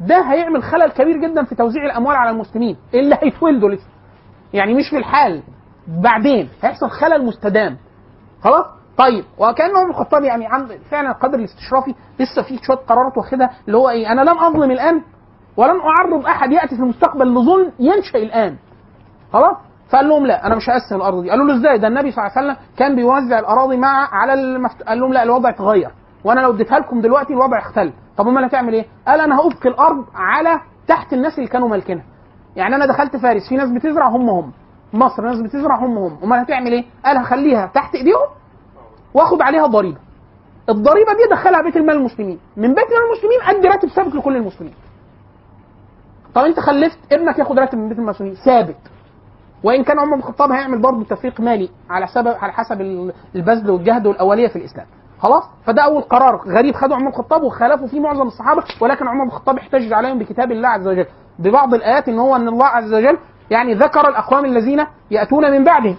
[0.00, 3.86] ده هيعمل خلل كبير جدا في توزيع الأموال على المسلمين اللي هيتولدوا لسه.
[4.52, 5.42] يعني مش في الحال.
[5.88, 7.76] بعدين هيحصل خلل مستدام.
[8.44, 8.66] خلاص؟
[8.98, 13.78] طيب وكان عمر الخطاب يعني عند فعلا القدر الاستشرافي لسه في شوية قرارات واخدها اللي
[13.78, 15.02] هو إيه أنا لن أظلم الآن
[15.56, 18.56] ولن أعرض أحد يأتي في المستقبل لظلم ينشأ الآن.
[19.32, 19.56] خلاص؟
[19.90, 21.30] فقال لهم لا أنا مش هقسم الأرض دي.
[21.30, 24.82] قالوا له إزاي؟ ده النبي صلى الله عليه وسلم كان بيوزع الأراضي مع على المفت...
[24.82, 25.90] قال لهم لا الوضع اتغير.
[26.24, 30.04] وأنا لو اديتها لكم دلوقتي الوضع اختل طب أمال هتعمل إيه؟ قال أنا هافق الأرض
[30.14, 32.04] على تحت الناس اللي كانوا مالكينها.
[32.56, 34.52] يعني أنا دخلت فارس في ناس بتزرع هم هم.
[34.92, 38.26] مصر ناس بتزرع هم هم امال هتعمل إيه؟ قال هخليها تحت ايديهم
[39.14, 39.98] واخد عليها ضريبة.
[40.68, 42.38] الضريبة دي ادخلها بيت المال المسلمين.
[42.56, 44.74] من بيت المال المسلمين ادي راتب ثابت لكل المسلمين.
[46.34, 48.76] طب انت خلفت ابنك ياخد راتب من بيت المال المسلمين؟ ثابت.
[49.64, 52.80] وان كان عمر بن الخطاب هيعمل برضه تفريق مالي على سبب على حسب
[53.34, 54.86] البذل والجهد والأولية في الإسلام.
[55.18, 59.24] خلاص؟ فده أول قرار غريب خده عمر بن الخطاب وخالفوا فيه معظم الصحابة ولكن عمر
[59.24, 61.06] بن الخطاب احتج عليهم بكتاب الله عز وجل.
[61.38, 63.18] ببعض الآيات إن هو إن الله عز وجل
[63.50, 65.96] يعني ذكر الأقوام الذين يأتون من بعدهم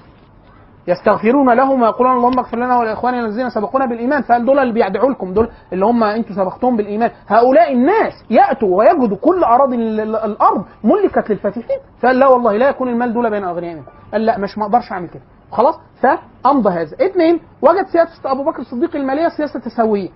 [0.88, 4.22] يستغفرون لهم ويقولون اللهم اغفر لنا ولإخواننا الذين سبقونا بالإيمان.
[4.22, 7.12] فقال دول اللي بيدعوا لكم؟ دول اللي هم أنتم سبقتهم بالإيمان.
[7.28, 12.70] هؤلاء الناس يأتوا ويجدوا كل أراضي ال- ال- الأرض ملكت للفاتحين فقال لا والله لا
[12.70, 15.24] يكون المال دول بين اغنياء منكم قال لا مش ما أقدرش أعمل كده.
[15.52, 16.96] خلاص؟ فأمضى هذا.
[17.06, 20.10] اثنين وجد سياسه أبو بكر الصديق المالية سياسة تساوية.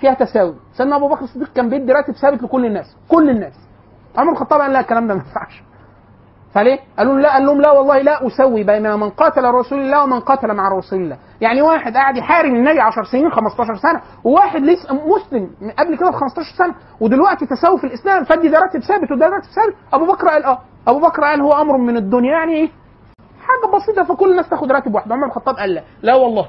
[0.00, 0.54] فيها تساوي.
[0.72, 2.96] سيدنا أبو بكر الصديق كان بيدي راتب ثابت لكل الناس.
[3.08, 3.54] كل الناس.
[4.18, 5.62] عمر الخطاب قال لا الكلام ده ما ينفعش.
[6.54, 10.20] فليه؟ قالوا لا قال لهم لا والله لا أسوي بين من قاتل رسول الله ومن
[10.20, 14.94] قاتل مع رسول الله، يعني واحد قاعد يحارب النبي 10 سنين 15 سنة وواحد لسه
[14.94, 18.24] مسلم من قبل كده ب 15 سنة ودلوقتي تساوي في الإسلام.
[18.24, 20.58] فدي ده راتب ثابت وده راتب ثابت، أبو بكر قال آه،
[20.88, 22.70] أبو بكر قال هو أمر من الدنيا يعني إيه؟
[23.46, 24.14] حاجة بسيطة.
[24.14, 26.48] فكل الناس تاخد راتب واحد، عمر بن الخطاب قال لا، لا والله.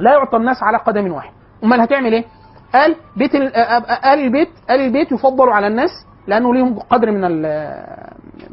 [0.00, 1.30] لا يعطى الناس على قدم واحد،
[1.64, 2.24] أمال هتعمل إيه؟
[2.74, 5.90] قال بيت ال- آه، آل البيت آل البيت يفضل على الناس
[6.26, 7.20] لأنه ليهم قدر من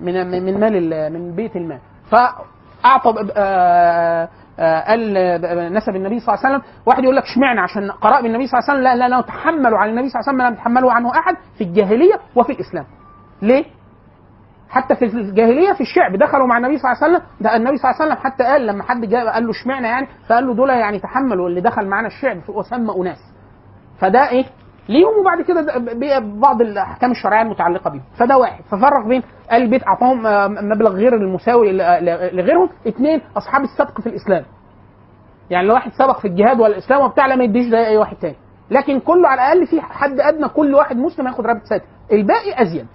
[0.01, 1.79] من من مال ال- من بيت المال.
[2.11, 4.29] فأعطى ب- آه،
[4.59, 5.13] آه، قال
[5.73, 6.71] نسب النبي صلى الله عليه وسلم.
[6.85, 8.99] واحد يقول لك اشمعنى؟ عشان قراء بالنبي صلى الله عليه وسلم.
[8.99, 12.15] لا لا نتحمل على النبي صلى الله عليه وسلم لم يتحمله عنه أحد في الجاهلية
[12.35, 12.85] وفي الإسلام.
[13.41, 13.65] ليه؟
[14.69, 16.15] حتى في الجاهلية في الشعب.
[16.15, 17.27] دخلوا مع النبي صلى الله عليه وسلم.
[17.41, 20.07] ده النبي صلى الله عليه وسلم حتى قال لما حد جاء قال له اشمعنى يعني؟
[20.29, 21.49] فقال له دول يعني تحملوا.
[21.49, 23.17] اللي دخل معانا الشعب وسمى أناس.
[23.99, 24.45] فده إيه؟
[24.89, 25.77] ليهم وبعد كده
[26.19, 28.03] بعض الأحكام الشرعية المتعلقة بيهم.
[28.19, 28.63] فده واحد.
[28.63, 31.71] ففرق بين البيت أعطاهم آه، مبلغ غير المساوي
[32.31, 32.69] لغيرهم.
[32.87, 34.45] اثنين أصحاب السبق في الإسلام.
[35.49, 38.35] يعني لو واحد سبق في الجهاد والإسلام وبتاع لا ما يديش ده أي واحد تاني.
[38.71, 42.87] لكن كله على الأقل في حد أدنى كل واحد مسلم ياخد راتب ثابت الباقي أزيد.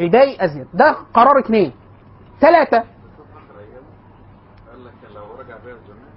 [0.00, 0.66] الباقي أزيد.
[0.74, 1.72] ده قرار اثنين
[2.40, 2.78] ثلاثة
[4.70, 6.10] قال لك لو رجع بيها الزمان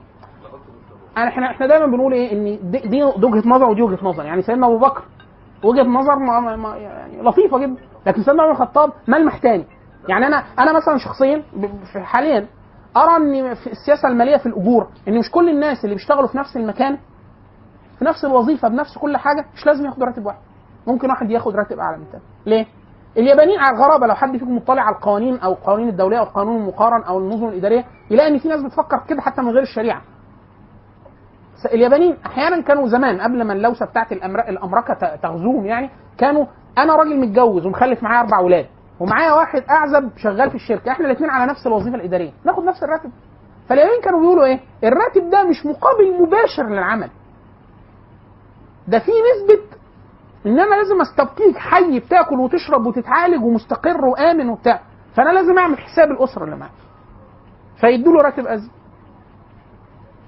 [0.43, 3.99] لقطه بالصبر يعني إحنا إحنا دايما بنقول إيه؟ إن دي, دي وجهة نظر ودي وجهة
[4.05, 4.25] نظر.
[4.25, 5.03] يعني سيدنا أبو بكر
[5.63, 7.75] وجهة نظر ما ما يعني لطيفة جدا.
[8.05, 9.65] لكن سيدنا عمر الخطاب ملمح تاني
[10.07, 11.43] يعني أنا أنا مثلا شخصيا
[11.95, 12.47] حاليا
[12.97, 16.57] أرى إن في السياسة المالية في الأجور إن مش كل الناس اللي بيشتغلوا في نفس
[16.57, 16.97] المكان
[17.99, 20.37] في نفس الوظيفة بنفس كل حاجة مش لازم ياخدوا راتب واحد.
[20.87, 22.23] ممكن واحد ياخد راتب أعلى من التاني.
[22.45, 22.65] ليه؟
[23.17, 27.03] اليابانيين على الغرابة لو حد فيكم مطلع على القوانين أو القوانين الدولية أو القانون المقارن
[27.03, 30.01] أو النظم الإدارية يلاقي إن في ناس بتفكر كده حتى من غير الشريعة.
[31.65, 34.11] اليابانيين أحيانا كانوا زمان قبل ما اللوسة بتاعت.
[34.11, 36.45] الأمركة تغزوهم يعني كانوا
[36.77, 38.65] أنا راجل متجوز ومخلف معايا أربع أولاد
[38.99, 43.11] ومعايا واحد أعزب شغال في الشركة إحنا الاثنين على نفس الوظيفة الإدارية ناخد نفس الراتب.
[43.69, 47.09] فاليابانيين كانوا بيقولوا إيه؟ الراتب ده مش مقابل مباشر للعمل.
[48.87, 49.63] ده في نسبة
[50.45, 54.79] إن أنا لازم استبقيك حي بتاكل وتشرب وتتعالج ومستقر وآمن وبتاع
[55.15, 56.73] فأنا لازم أعمل حساب الأسرة اللي معايا.
[57.81, 58.71] فيدوا له راتب أزيد.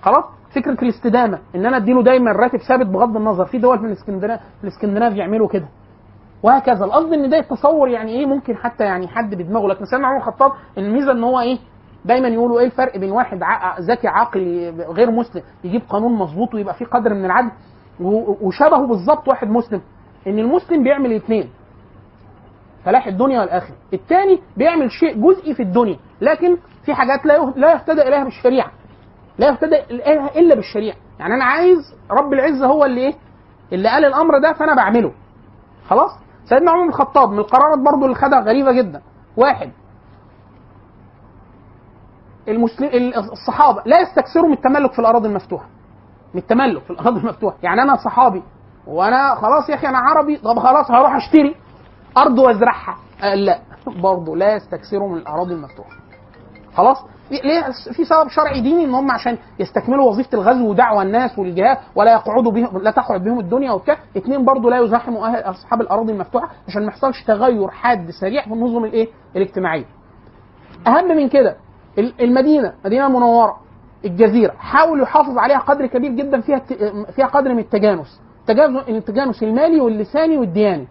[0.02, 0.26] خلاص؟
[0.56, 5.14] فكره الاستدامه إن أنا أديله دايما راتب ثابت بغض النظر في دول في الاسكندناف الاسكندناف
[5.16, 5.68] يعملوا كده.
[6.44, 6.86] وهكذا.
[6.86, 9.68] القصد إن ده التصور يعني إيه؟ ممكن حتى يعني حد بدماغه.
[9.68, 11.58] لكن سيدنا عمر الخطاب الميزة إن هو إيه؟
[12.06, 13.40] دايما يقولوا إيه الفرق بين واحد
[13.80, 17.52] ذكي عاقل غير مسلم يجيب قانون مظبوط ويبقى فيه قدر من العدل
[18.42, 19.82] وشبهه بالظبط واحد مسلم.
[20.28, 21.50] إن المسلم بيعمل اثنين
[22.86, 23.76] فلاح الدنيا والآخرة.
[23.94, 28.72] الثاني بيعمل شيء جزئي في الدنيا لكن في حاجات لا لا يهتدى إليها بالشريعة.
[29.42, 29.76] لا يهتدى
[30.40, 30.96] إلا بالشريعة.
[31.20, 33.14] يعني أنا عايز رب العزة هو اللي إيه؟
[33.74, 35.12] اللي قال الأمر ده فأنا بعمله.
[35.90, 36.12] خلاص؟
[36.46, 39.02] سيدنا عمر بن الخطاب من القرارات برضو اللي خدها غريبة جدا.
[39.38, 39.72] واحد.
[42.48, 42.90] المسلم
[43.32, 45.66] الصحابة لا يستكثروا من التملك في الأراضي المفتوحة.
[46.34, 47.58] من التملك في الأراضي المفتوحة.
[47.64, 48.44] يعني أنا صحابي
[48.88, 51.56] وأنا خلاص يا أخي أنا عربي طب خلاص هروح أشتري
[52.18, 52.96] أرض وأزرعها.
[53.36, 56.01] لا برضه لا يستكثروا من الأراضي المفتوحة.
[56.76, 56.98] خلاص؟
[57.32, 57.62] ليه
[57.94, 62.52] في سبب شرعي ديني ان هم عشان يستكملوا وظيفة الغزو ودعوى الناس والجهاد ولا يقعدوا
[62.52, 63.98] بهم لا تقعد بهم الدنيا وبتاع.
[64.18, 68.54] اثنين برضه لا يزاحموا أهل أصحاب الأراضي المفتوحة عشان ما يحصلش تغير حاد سريع في
[68.54, 69.86] النظم الإيه؟ الاجتماعية.
[70.88, 71.56] أهم من كده
[71.98, 73.58] ال- المدينة المدينة المنوره
[74.06, 76.60] الجزيرة حاول يحافظ عليها قدر كبير جدا فيها
[77.16, 78.22] فيها قدر من التجانس.
[78.90, 80.88] التجانس المالي واللساني والدياني.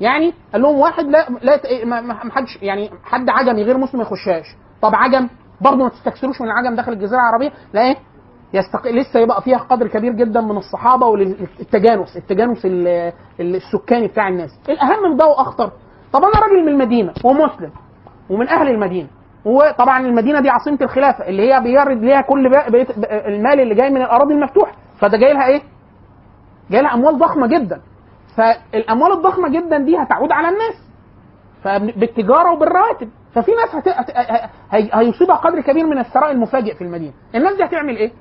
[0.00, 4.46] يعني قال لهم واحد لا لا ما حدش يعني حد عجمي غير مسلم ما يخشهاش.
[4.82, 5.28] طب عجم
[5.60, 7.96] برضه ما تستكثروش من العجم داخل الجزيرة العربية لا إيه؟
[8.54, 8.86] يستق...
[8.86, 14.50] لسه يبقى فيها قدر كبير جدا من الصحابة والتجانس التجانس ال- ال- السكاني بتاع الناس.
[14.68, 15.70] الأهم من ده وأخطر.
[16.12, 17.70] طب أنا راجل من المدينة ومسلم
[18.30, 19.08] ومن أهل المدينة
[19.44, 24.02] وطبعا المدينة دي عاصمة الخلافة اللي هي بيرد ليها كل بقيت المال اللي جاي من
[24.02, 24.72] الأراضي المفتوحة.
[24.98, 25.62] فده جاي لها إيه؟
[26.70, 27.80] جاي لها أموال ضخمة جدا.
[28.36, 30.74] فالأموال الضخمة جدا دي هتعود على الناس.
[31.64, 33.08] فبالتجارة وبالرواتب.
[33.34, 33.88] ففي ناس هت...
[33.88, 34.10] هت...
[34.70, 34.90] هي...
[34.92, 37.12] هيصيبها قدر كبير من الثراء المفاجئ في المدينة.
[37.34, 38.12] الناس دي هتعمل إيه؟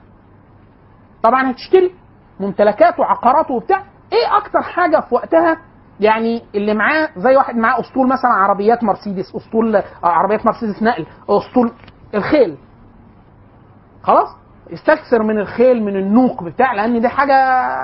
[1.23, 1.91] طبعا هتشتري
[2.39, 3.83] ممتلكات وعقارات وبتاع.
[4.13, 5.57] إيه أكتر حاجة في وقتها؟
[5.99, 11.05] يعني اللي معاه زي واحد معاه أسطول مثلا عربيات مرسيدس أسطول آه، عربيات مرسيدس نقل
[11.29, 11.71] أسطول
[12.15, 12.57] الخيل.
[14.03, 14.27] خلاص؟
[14.73, 17.33] استكثر من الخيل من النوق بتاع لأن دي حاجة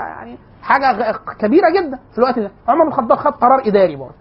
[0.07, 2.51] يعني حاجة كبيرة جدا في الوقت ده.
[2.67, 4.15] عمر بن الخطاب خد قرار إداري برضه.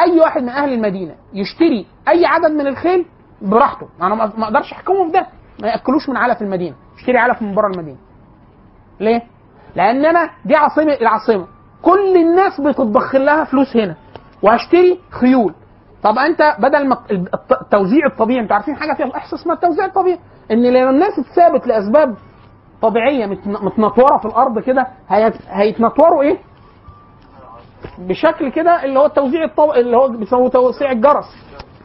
[0.00, 3.04] أي واحد من أهل المدينة يشتري أي عدد من الخيل
[3.42, 3.88] براحته.
[4.02, 5.26] أنا ما أقدرش احكمه في ده.
[5.62, 6.76] ما يأكلوش من علف المدينة.
[6.98, 7.96] يشتري علف من بره المدينة.
[9.00, 9.22] ليه؟
[9.76, 11.46] لأن أنا دي عاصمة العاصمة.
[11.82, 13.94] كل الناس بتتضخ لها فلوس هنا.
[14.42, 15.54] وهشتري خيول.
[16.02, 20.18] طب أنت بدل ما الت- التوزيع الطبيعي أنتوا عارفين حاجة فيها الاحصاء اسمها التوزيع الطبيعي؟
[20.50, 22.14] إن لو الناس اتثابت لأسباب
[22.82, 26.38] طبيعية متن- متنطورة في الأرض كده هيت- هيتنطوروا إيه؟
[27.98, 29.70] بشكل كده اللي هو التوزيع الطب...
[29.70, 31.24] اللي هو بيسموه توسيع الجرس.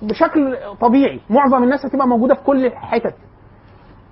[0.01, 1.19] بشكل طبيعي.
[1.29, 3.15] معظم الناس هتبقى موجودة في كل الحتت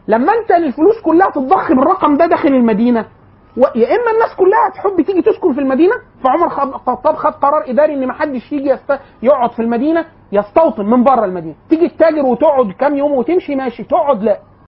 [0.08, 3.06] لما انت الفلوس كلها تتضخم الرقم ده داخل المدينة.
[3.58, 5.94] يا إما الناس كلها تحب تيجي تسكن في المدينة
[6.24, 9.00] فعمر الخطاب خد قرار إداري إن ما حدش يجي يست...
[9.24, 11.56] يقعد في المدينة يستوطن من بره المدينة.
[11.70, 13.84] تيجي تتاجر وتقعد كام يوم وتمشي ماشي.
[13.84, 14.40] تقعد لا.